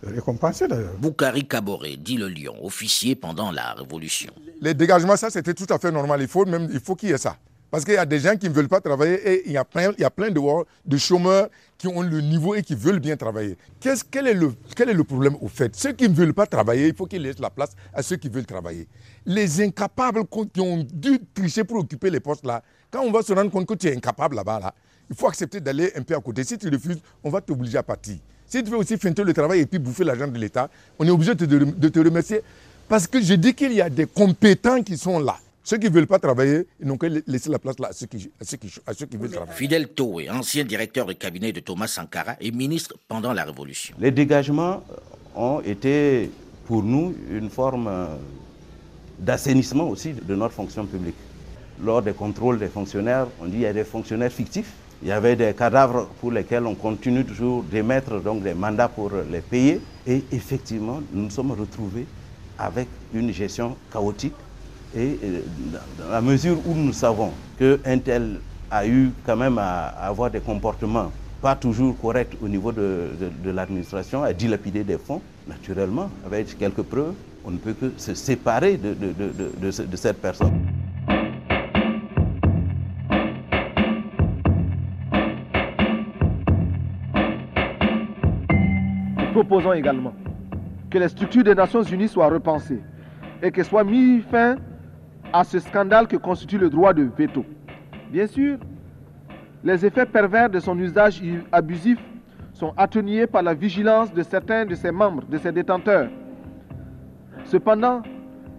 récompenser 0.03 0.69
d'ailleurs. 0.69 0.95
Boukari 0.99 1.47
Kaboré, 1.47 1.97
dit 1.97 2.17
le 2.17 2.29
lion, 2.29 2.55
officier 2.65 3.15
pendant 3.15 3.51
la 3.51 3.73
Révolution. 3.75 4.33
Les 4.61 4.75
dégagements, 4.75 5.17
ça 5.17 5.31
c'était 5.31 5.55
tout 5.55 5.67
à 5.69 5.79
fait 5.79 5.91
normal. 5.91 6.21
Il 6.21 6.29
faut 6.29 6.45
même, 6.45 6.69
il 6.73 6.81
faut 6.81 6.95
qu'il 6.95 7.11
y 7.11 7.13
ait 7.13 7.19
ça. 7.19 7.37
Parce 7.73 7.87
qu'il 7.87 7.95
y 7.95 7.97
a 7.97 8.05
des 8.05 8.19
gens 8.19 8.37
qui 8.37 8.51
ne 8.51 8.53
veulent 8.55 8.69
pas 8.69 8.83
travailler 8.83 9.15
et 9.27 9.43
il 9.47 9.53
y 9.53 9.57
a 9.57 9.65
plein, 9.65 9.93
il 9.97 10.03
y 10.03 10.05
a 10.05 10.11
plein 10.11 10.29
de, 10.31 10.97
chômeurs 10.99 11.49
qui 11.79 11.89
ont 11.89 12.03
le 12.03 12.21
niveau 12.21 12.55
et 12.55 12.63
qui 12.63 12.75
veulent 12.75 13.01
bien 13.01 13.17
travailler. 13.17 13.57
quel, 14.11 14.27
est 14.27 14.35
le, 14.35 14.53
quel 14.77 14.91
est 14.91 14.93
le 14.93 15.05
problème 15.05 15.37
au 15.41 15.49
fait? 15.49 15.75
Ceux 15.75 15.93
qui 15.93 16.07
ne 16.07 16.15
veulent 16.15 16.35
pas 16.35 16.45
travailler, 16.45 16.89
il 16.89 16.95
faut 16.95 17.07
qu'ils 17.07 17.23
laissent 17.23 17.39
la 17.39 17.49
place 17.49 17.71
à 17.95 18.03
ceux 18.03 18.17
qui 18.17 18.29
veulent 18.29 18.45
travailler. 18.45 18.87
Les 19.25 19.63
incapables 19.63 20.25
qui 20.53 20.61
ont 20.61 20.87
dû 20.93 21.19
tricher 21.33 21.65
pour 21.65 21.79
occuper 21.79 22.11
les 22.11 22.21
postes 22.21 22.45
là, 22.45 22.63
quand 22.91 23.01
on 23.01 23.11
va 23.11 23.23
se 23.23 23.33
rendre 23.33 23.51
compte 23.51 23.65
que 23.65 23.73
tu 23.73 23.87
es 23.89 23.97
incapable 23.97 24.37
là-bas, 24.37 24.61
là, 24.61 24.75
il 25.09 25.17
faut 25.17 25.29
accepter 25.29 25.59
d'aller 25.59 25.93
un 25.97 26.03
peu 26.03 26.15
à 26.15 26.21
côté. 26.21 26.45
Si 26.45 26.59
tu 26.59 26.69
refuses, 26.69 27.01
on 27.25 27.31
va 27.31 27.41
t'obliger 27.41 27.79
à 27.79 27.83
partir. 27.83 28.17
Si 28.47 28.63
tu 28.63 28.71
veux 28.71 28.77
aussi 28.77 28.99
feinter 28.99 29.25
le 29.25 29.33
travail 29.33 29.61
et 29.61 29.67
puis 29.67 29.79
bouffer 29.79 30.05
l'argent 30.05 30.29
de 30.29 30.39
l'État, 30.39 30.69
on 30.99 31.07
est 31.07 31.11
obligé 31.11 31.35
de 31.35 31.89
te 31.89 31.99
remercier. 32.01 32.43
Parce 32.87 33.07
que 33.07 33.19
je 33.23 33.33
dis 33.33 33.55
qu'il 33.55 33.73
y 33.73 33.81
a 33.81 33.89
des 33.89 34.05
compétents 34.05 34.83
qui 34.83 34.99
sont 34.99 35.19
là. 35.19 35.39
Ceux 35.65 35.79
qui 35.79 35.87
ne 35.89 35.91
veulent 35.95 36.07
pas 36.09 36.19
travailler, 36.19 36.67
ils 36.81 36.87
n'ont 36.87 36.97
qu'à 36.99 37.09
laisser 37.09 37.49
la 37.51 37.59
place 37.59 37.79
là 37.79 37.89
à 37.89 37.93
ceux 37.93 38.07
qui, 38.07 38.31
veulent 39.17 39.31
travailler. 39.31 39.53
Fidel 39.57 39.89
Toé, 39.89 40.29
ancien 40.29 40.65
directeur 40.65 41.07
de 41.07 41.13
cabinet 41.13 41.53
de 41.53 41.61
Thomas 41.61 41.87
Sankara 41.87 42.35
et 42.41 42.51
ministre 42.51 42.97
pendant 43.07 43.33
la 43.33 43.45
Révolution. 43.45 43.95
Les 44.01 44.11
dégagements 44.11 44.83
ont 45.37 45.61
été 45.61 46.31
pour 46.67 46.83
nous 46.83 47.15
une 47.31 47.49
forme 47.49 47.87
euh, 47.87 48.07
d'assainissement 49.21 49.89
aussi 49.89 50.13
de 50.15 50.35
notre 50.35 50.55
fonction 50.55 50.85
publique. 50.85 51.15
Lors 51.81 52.03
des 52.03 52.13
contrôles 52.13 52.59
des 52.59 52.69
fonctionnaires, 52.69 53.29
on 53.41 53.45
dit 53.45 53.53
qu'il 53.53 53.61
y 53.61 53.67
a 53.67 53.73
des 53.73 53.85
fonctionnaires 53.85 54.33
fictifs. 54.33 54.73
Il 55.03 55.09
y 55.09 55.13
avait 55.13 55.37
des 55.37 55.55
cadavres 55.55 56.09
pour 56.21 56.33
lesquels 56.33 56.67
on 56.67 56.75
continue 56.75 57.25
toujours 57.25 57.63
d'émettre 57.65 58.21
donc 58.21 58.43
des 58.43 58.55
mandats 58.55 58.89
pour 58.89 59.11
les 59.31 59.41
payer. 59.41 59.81
Et 60.07 60.25
effectivement, 60.33 61.01
nous 61.13 61.23
nous 61.25 61.31
sommes 61.31 61.53
retrouvés 61.53 62.07
avec 62.59 62.87
une 63.15 63.33
gestion 63.33 63.77
chaotique 63.93 64.35
et 64.95 65.19
dans 65.99 66.11
la 66.11 66.21
mesure 66.21 66.59
où 66.67 66.75
nous 66.75 66.93
savons 66.93 67.31
qu'un 67.59 67.99
tel 67.99 68.41
a 68.71 68.87
eu 68.87 69.11
quand 69.25 69.37
même 69.37 69.59
à, 69.59 69.87
avoir 69.87 70.31
des 70.31 70.41
comportements 70.41 71.13
pas 71.41 71.57
toujours 71.57 71.99
corrects 71.99 72.37
au 72.41 72.49
niveau 72.49 72.71
de, 72.71 73.11
l'administration, 73.45 74.23
à 74.23 74.33
dilapider 74.33 74.85
des 74.85 74.97
fonds, 74.97 75.21
naturellement, 75.49 76.09
avec 76.25 76.57
quelques 76.57 76.83
preuves, 76.83 77.15
on 77.45 77.51
ne 77.51 77.59
peut 77.59 77.73
que 77.73 77.93
se 77.97 78.15
séparer 78.15 78.77
de, 78.77 78.95
de 78.95 79.97
cette 79.97 80.21
personne. 80.21 80.53
Proposons 89.33 89.73
également 89.73 90.13
que 90.91 90.99
les 90.99 91.09
structures 91.09 91.43
des 91.43 91.55
Nations 91.55 91.83
Unies 91.83 92.07
soient 92.09 92.29
repensées 92.29 92.81
et 93.43 93.51
que 93.51 93.63
soit 93.65 93.83
mis 93.83 94.21
fin 94.21 94.57
à 95.33 95.45
ce 95.45 95.59
scandale 95.59 96.07
que 96.07 96.17
constitue 96.17 96.59
le 96.59 96.69
droit 96.69 96.93
de 96.93 97.09
veto. 97.17 97.45
Bien 98.11 98.27
sûr, 98.27 98.59
les 99.65 99.87
effets 99.87 100.07
pervers 100.07 100.51
de 100.51 100.61
son 100.61 100.79
usage 100.79 101.23
abusif 101.51 101.99
sont 102.53 102.75
atténués 102.77 103.27
par 103.27 103.43
la 103.43 103.55
vigilance 103.55 104.13
de 104.13 104.23
certains 104.23 104.67
de 104.67 104.75
ses 104.75 104.91
membres, 104.91 105.25
de 105.25 105.39
ses 105.39 105.53
détenteurs. 105.53 106.11
Cependant, 107.45 108.03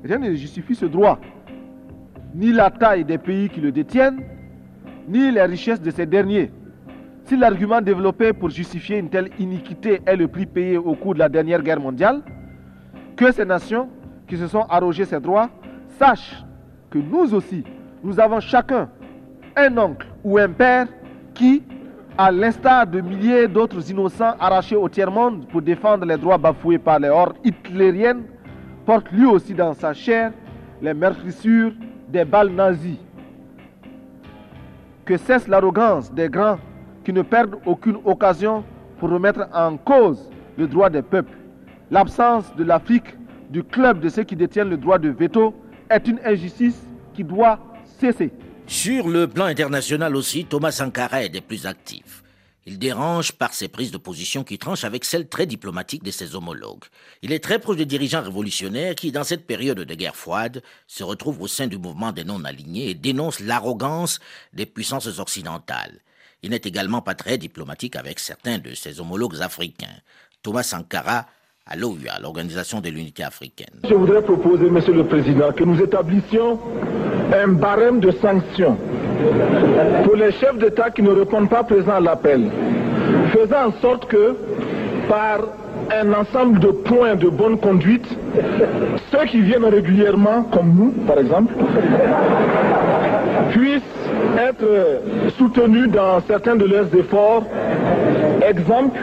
rien 0.03 0.17
ne 0.17 0.33
justifie 0.33 0.75
ce 0.75 0.85
droit, 0.85 1.19
ni 2.33 2.51
la 2.51 2.71
taille 2.71 3.05
des 3.05 3.17
pays 3.17 3.49
qui 3.49 3.61
le 3.61 3.71
détiennent, 3.71 4.23
ni 5.07 5.31
les 5.31 5.43
richesses 5.43 5.81
de 5.81 5.91
ces 5.91 6.05
derniers. 6.05 6.51
Si 7.25 7.37
l'argument 7.37 7.81
développé 7.81 8.33
pour 8.33 8.49
justifier 8.49 8.97
une 8.97 9.09
telle 9.09 9.29
iniquité 9.39 10.01
est 10.05 10.15
le 10.15 10.27
prix 10.27 10.45
payé 10.45 10.77
au 10.77 10.95
cours 10.95 11.13
de 11.13 11.19
la 11.19 11.29
dernière 11.29 11.61
guerre 11.61 11.79
mondiale, 11.79 12.21
que 13.15 13.31
ces 13.31 13.45
nations 13.45 13.89
qui 14.27 14.37
se 14.37 14.47
sont 14.47 14.65
arrogées 14.69 15.05
ces 15.05 15.19
droits 15.19 15.49
sachent 15.99 16.43
que 16.93 16.99
nous 16.99 17.33
aussi, 17.33 17.63
nous 18.03 18.19
avons 18.19 18.39
chacun 18.39 18.87
un 19.55 19.75
oncle 19.79 20.05
ou 20.23 20.37
un 20.37 20.49
père 20.49 20.85
qui, 21.33 21.63
à 22.15 22.31
l'instar 22.31 22.85
de 22.85 23.01
milliers 23.01 23.47
d'autres 23.47 23.89
innocents 23.89 24.35
arrachés 24.39 24.75
au 24.75 24.87
tiers-monde 24.87 25.47
pour 25.47 25.63
défendre 25.63 26.05
les 26.05 26.17
droits 26.17 26.37
bafoués 26.37 26.77
par 26.77 26.99
les 26.99 27.09
hordes 27.09 27.37
hitlériennes, 27.43 28.25
porte 28.85 29.11
lui 29.11 29.25
aussi 29.25 29.55
dans 29.55 29.73
sa 29.73 29.93
chair 29.93 30.33
les 30.83 30.93
meurtrissures 30.93 31.71
des 32.09 32.25
balles 32.25 32.51
nazies. 32.51 32.99
Que 35.03 35.17
cesse 35.17 35.47
l'arrogance 35.47 36.13
des 36.13 36.29
grands 36.29 36.59
qui 37.03 37.11
ne 37.11 37.23
perdent 37.23 37.55
aucune 37.65 37.97
occasion 38.05 38.63
pour 38.99 39.09
remettre 39.09 39.47
en 39.51 39.77
cause 39.77 40.29
le 40.59 40.67
droit 40.67 40.91
des 40.91 41.01
peuples. 41.01 41.37
L'absence 41.89 42.55
de 42.55 42.63
l'Afrique 42.63 43.17
du 43.49 43.63
club 43.63 43.99
de 43.99 44.09
ceux 44.09 44.23
qui 44.23 44.35
détiennent 44.35 44.69
le 44.69 44.77
droit 44.77 44.99
de 44.99 45.09
veto 45.09 45.55
est 45.93 46.07
une 46.07 46.19
injustice 46.25 46.75
qui 47.13 47.23
doit 47.23 47.59
cesser. 47.99 48.31
Sur 48.67 49.07
le 49.07 49.27
plan 49.27 49.45
international 49.45 50.15
aussi, 50.15 50.45
Thomas 50.45 50.71
Sankara 50.71 51.23
est 51.23 51.29
des 51.29 51.41
plus 51.41 51.65
actifs. 51.65 52.23
Il 52.65 52.79
dérange 52.79 53.33
par 53.33 53.53
ses 53.53 53.67
prises 53.67 53.91
de 53.91 53.97
position 53.97 54.45
qui 54.45 54.57
tranchent 54.57 54.85
avec 54.85 55.03
celles 55.03 55.27
très 55.27 55.45
diplomatiques 55.45 56.03
de 56.03 56.11
ses 56.11 56.33
homologues. 56.33 56.85
Il 57.21 57.33
est 57.33 57.43
très 57.43 57.59
proche 57.59 57.75
des 57.75 57.85
dirigeants 57.85 58.23
révolutionnaires 58.23 58.95
qui, 58.95 59.11
dans 59.11 59.25
cette 59.25 59.45
période 59.45 59.79
de 59.79 59.95
guerre 59.95 60.15
froide, 60.15 60.63
se 60.87 61.03
retrouvent 61.03 61.41
au 61.41 61.47
sein 61.47 61.67
du 61.67 61.77
mouvement 61.77 62.13
des 62.13 62.23
non-alignés 62.23 62.89
et 62.89 62.93
dénoncent 62.93 63.41
l'arrogance 63.41 64.21
des 64.53 64.65
puissances 64.65 65.19
occidentales. 65.19 65.99
Il 66.41 66.51
n'est 66.51 66.61
également 66.63 67.01
pas 67.01 67.15
très 67.15 67.37
diplomatique 67.37 67.97
avec 67.97 68.19
certains 68.19 68.59
de 68.59 68.73
ses 68.73 69.01
homologues 69.01 69.41
africains. 69.41 69.99
Thomas 70.41 70.63
Sankara 70.63 71.27
à 71.65 72.19
l'Organisation 72.19 72.81
de 72.81 72.89
l'Unité 72.89 73.23
africaine. 73.23 73.69
Je 73.87 73.93
voudrais 73.93 74.21
proposer, 74.21 74.69
Monsieur 74.69 74.93
le 74.93 75.05
Président, 75.05 75.51
que 75.51 75.63
nous 75.63 75.81
établissions 75.81 76.59
un 77.33 77.47
barème 77.47 77.99
de 77.99 78.11
sanctions 78.11 78.77
pour 80.03 80.15
les 80.15 80.31
chefs 80.33 80.57
d'État 80.57 80.91
qui 80.91 81.01
ne 81.01 81.11
répondent 81.11 81.49
pas 81.49 81.63
présents 81.63 81.95
à 81.95 81.99
l'appel, 81.99 82.51
faisant 83.31 83.67
en 83.67 83.81
sorte 83.81 84.07
que, 84.07 84.35
par 85.07 85.39
un 85.91 86.13
ensemble 86.13 86.59
de 86.59 86.67
points 86.67 87.15
de 87.15 87.29
bonne 87.29 87.57
conduite, 87.57 88.05
ceux 89.11 89.25
qui 89.25 89.41
viennent 89.41 89.65
régulièrement, 89.65 90.43
comme 90.43 90.73
nous 90.75 90.91
par 91.05 91.19
exemple, 91.19 91.53
puissent 93.51 93.81
être 94.37 94.65
soutenus 95.37 95.89
dans 95.89 96.21
certains 96.27 96.55
de 96.55 96.65
leurs 96.65 96.93
efforts. 96.95 97.43
Exemple, 98.47 98.99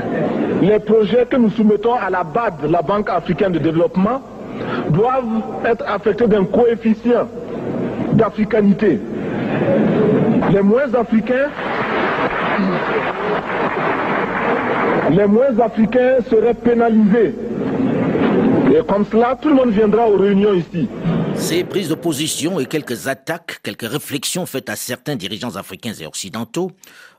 les 0.62 0.78
projets 0.78 1.26
que 1.28 1.36
nous 1.36 1.50
soumettons 1.50 1.94
à 1.94 2.10
la 2.10 2.24
BAD, 2.24 2.70
la 2.70 2.82
Banque 2.82 3.08
africaine 3.08 3.52
de 3.52 3.58
développement, 3.58 4.20
doivent 4.90 5.42
être 5.64 5.84
affectés 5.88 6.26
d'un 6.26 6.44
coefficient 6.44 7.26
d'africanité. 8.12 9.00
Les 10.52 10.62
moins 10.62 10.92
africains 10.94 11.48
les 15.10 15.26
moins 15.26 15.58
africains 15.58 16.18
seraient 16.28 16.54
pénalisés. 16.54 17.34
Et 18.72 18.86
comme 18.86 19.04
cela, 19.10 19.36
tout 19.40 19.48
le 19.48 19.54
monde 19.56 19.70
viendra 19.70 20.08
aux 20.08 20.16
réunions 20.16 20.54
ici. 20.54 20.88
Ces 21.34 21.64
prises 21.64 21.88
de 21.88 21.94
position 21.94 22.60
et 22.60 22.66
quelques 22.66 23.08
attaques, 23.08 23.60
quelques 23.62 23.90
réflexions 23.90 24.46
faites 24.46 24.68
à 24.68 24.76
certains 24.76 25.16
dirigeants 25.16 25.56
africains 25.56 25.94
et 25.94 26.06
occidentaux 26.06 26.70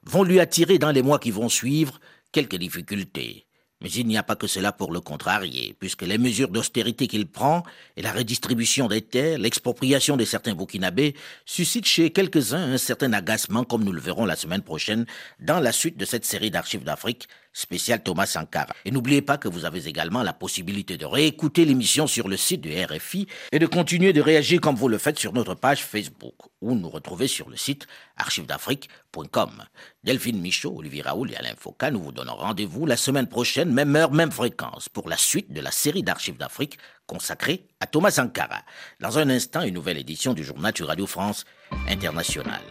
vont 0.06 0.24
lui 0.24 0.40
attirer 0.40 0.78
dans 0.78 0.92
les 0.92 1.02
mois 1.02 1.20
qui 1.20 1.32
vont 1.32 1.50
suivre 1.50 2.00
quelques 2.32 2.56
difficultés. 2.56 3.46
Mais 3.82 3.90
il 3.92 4.06
n'y 4.06 4.18
a 4.18 4.24
pas 4.24 4.36
que 4.36 4.48
cela 4.48 4.72
pour 4.72 4.92
le 4.92 5.02
contrarier, 5.02 5.76
puisque 5.80 6.04
les 6.04 6.18
mesures 6.18 6.50
d'austérité 6.50 7.08
qu'il 7.08 7.28
prend 7.28 7.64
et 7.98 8.02
la 8.02 8.12
redistribution 8.12 8.88
des 8.88 9.02
terres, 9.02 9.40
l'expropriation 9.40 10.18
de 10.18 10.26
certains 10.26 10.54
Burkinabés 10.54 11.16
suscitent 11.46 11.88
chez 11.88 12.12
quelques-uns 12.12 12.74
un 12.74 12.78
certain 12.78 13.12
agacement, 13.14 13.64
comme 13.64 13.84
nous 13.84 13.92
le 13.92 14.02
verrons 14.02 14.26
la 14.26 14.36
semaine 14.36 14.62
prochaine 14.62 15.06
dans 15.40 15.60
la 15.60 15.72
suite 15.72 15.98
de 15.98 16.06
cette 16.06 16.26
série 16.26 16.52
d'archives 16.52 16.84
d'Afrique 16.84 17.28
spécial 17.54 18.02
Thomas 18.02 18.26
Sankara. 18.26 18.74
Et 18.86 18.92
n'oubliez 18.92 19.22
pas 19.22 19.38
que 19.38 19.48
vous 19.48 19.66
avez 19.66 19.88
également 19.88 20.24
la 20.24 20.34
possibilité 20.34 20.98
de 20.98 21.06
réécouter 21.06 21.66
l'émission 21.66 22.08
sur 22.08 22.28
le 22.28 22.38
site 22.38 22.62
de 22.62 22.70
RFI 22.70 23.28
et 23.52 23.60
de 23.60 23.66
continuer 23.66 24.14
de 24.14 24.22
réagir 24.22 24.62
comme 24.62 24.76
vous 24.76 24.88
le 24.88 24.98
faites 24.98 25.20
sur 25.20 25.34
notre 25.34 25.56
page 25.56 25.84
Facebook 25.84 26.36
ou 26.62 26.76
nous 26.76 26.90
retrouver 26.90 27.28
sur 27.28 27.50
le 27.50 27.58
site 27.58 27.88
archivesdafrique.com. 28.18 29.64
Delphine 30.04 30.42
Michaud, 30.42 30.76
Olivier 30.78 31.02
Raoul 31.02 31.32
et 31.32 31.36
Alain 31.36 31.56
Foucault, 31.58 31.92
nous 31.92 32.02
vous 32.02 32.12
donnons 32.12 32.36
rendez-vous 32.36 32.86
la 32.86 32.98
semaine 32.98 33.28
prochaine, 33.28 33.72
même 33.72 33.96
heure, 33.96 34.12
même 34.12 34.32
fréquence, 34.32 34.90
pour 34.90 35.10
la 35.10 35.18
suite 35.18 35.52
de 35.52 35.62
la 35.62 35.72
série 35.72 36.04
d'archives 36.04 36.38
d'Afrique 36.38 36.78
consacrée 37.08 37.68
à 37.80 37.88
Thomas 37.88 38.12
Sankara. 38.12 38.62
Dans 39.00 39.20
un 39.20 39.30
instant, 39.30 39.64
une 39.64 39.74
nouvelle 39.74 39.98
édition 39.98 40.34
du 40.34 40.44
journal 40.44 40.74
du 40.74 40.84
Radio 40.84 41.06
France 41.06 41.46
International. 41.88 42.62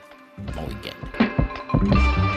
Bon 0.54 0.66
week-end. 0.66 2.29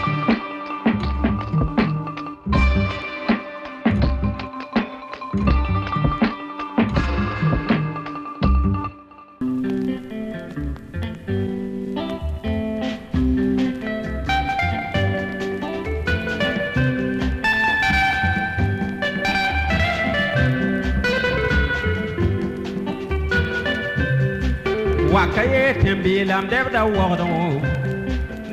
bilam 26.04 26.46
deb 26.52 26.68
da 26.76 26.84
wogdo 26.96 27.28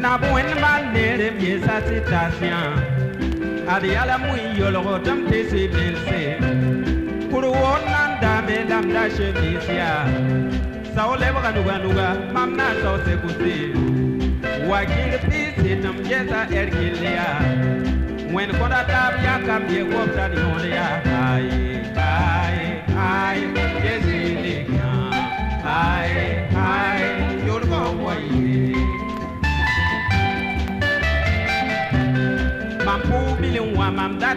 na 0.03 0.11
bõen 0.23 0.49
maan 0.63 0.85
neere 0.95 1.29
biesa 1.39 1.77
tɩ 1.87 1.97
tasiã 2.11 2.61
ad 3.75 3.83
yala 3.95 4.17
mui 4.25 4.43
yolgo 4.59 4.95
tɩ 5.07 5.13
m 5.17 5.21
tɩ 5.31 5.39
sɩ 5.51 5.61
belse 5.75 6.21
kur 7.31 7.45
woor 7.61 7.81
daame 8.23 8.57
lam 8.71 8.85
da 8.95 9.03
chemis 9.17 9.67
yaa 9.79 10.05
sao 10.95 11.13
lebga 11.23 11.51
nuga-nuga 11.57 12.09
mam 12.35 12.51
na 12.59 12.67
n 12.73 12.75
sao 12.83 12.97
sekuse 13.05 13.57
wakil 14.71 15.13
pɩɩs 15.29 15.55
tɩ 15.63 15.73
m 15.95 15.97
gesa 16.09 16.41
ɛr 16.59 16.69
gill 16.77 16.99
yaa 17.17 17.39
kõda 18.61 18.81
taab 18.91 19.15
yakam 19.27 19.63
ye 19.75 19.81
gobta 19.91 20.25
yõod 20.39 20.65
yaa 20.77 20.95
aye 21.31 21.83
aye 22.07 22.67
aye 23.11 23.45
yesi 23.85 24.19
lekã 24.45 24.93
aye 25.75 26.30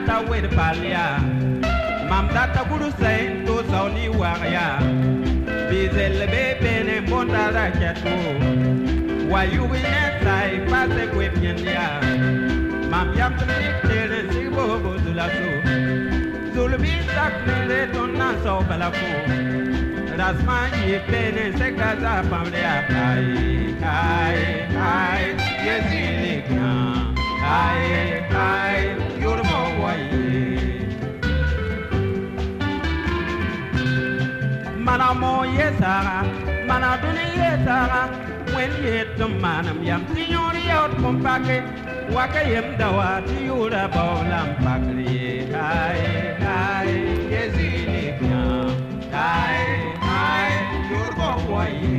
data 0.06 0.30
wed 0.30 0.46
palya 0.52 1.06
mam 2.10 2.28
data 2.36 2.62
guru 2.70 2.90
sain 3.00 3.46
to 3.46 3.56
sauni 3.72 4.08
warya 4.20 4.66
bizel 5.70 6.18
be 6.32 6.44
bene 6.62 6.98
bonda 7.10 7.44
da 7.56 7.66
kato 7.80 8.16
wa 9.32 9.42
yu 9.54 9.68
ne 9.86 10.04
sai 10.24 10.52
pase 10.72 11.04
kwe 11.14 11.30
pnyanya 11.36 11.86
mam 12.92 13.16
yam 13.20 13.34
tmini 13.40 13.72
tere 13.86 14.20
si 14.34 14.44
bo 14.56 14.66
bo 14.84 14.92
zulaso 15.06 15.54
zulmi 16.54 16.94
tak 17.16 17.34
nere 17.48 17.80
ton 17.94 18.12
na 18.20 18.30
so 18.44 18.58
balafo 18.68 19.14
rasman 20.20 20.72
ye 20.90 21.00
pene 21.10 21.46
se 21.58 21.68
kaza 21.80 22.14
pamle 22.30 22.62
apai 22.76 23.26
ai 23.96 24.44
ai 24.92 25.26
yezile 25.66 26.36
kan 26.52 27.13
Aye, 27.44 28.26
aye, 28.32 29.20
you're 29.20 29.44
my 29.44 29.64
way. 29.84 30.08
Manamo 34.86 35.34
yesara, 35.58 36.18
manaduni 36.68 37.28
yesara, 37.42 38.02
when 38.54 38.72
yet 38.84 39.20
out 40.72 40.92
compake. 40.98 41.64
waka 42.12 42.42
yem 42.44 42.78
dawa 42.78 43.22
ti 43.28 43.46
yura 43.48 43.88
baulam 43.94 44.50
pakri 44.64 45.48
hai 45.54 46.02
hai 46.44 46.94
yezini 47.34 48.04
kya 48.20 48.44
hai 49.16 49.64
hai 50.08 50.52
yurbo 50.92 51.30
wai 51.54 51.93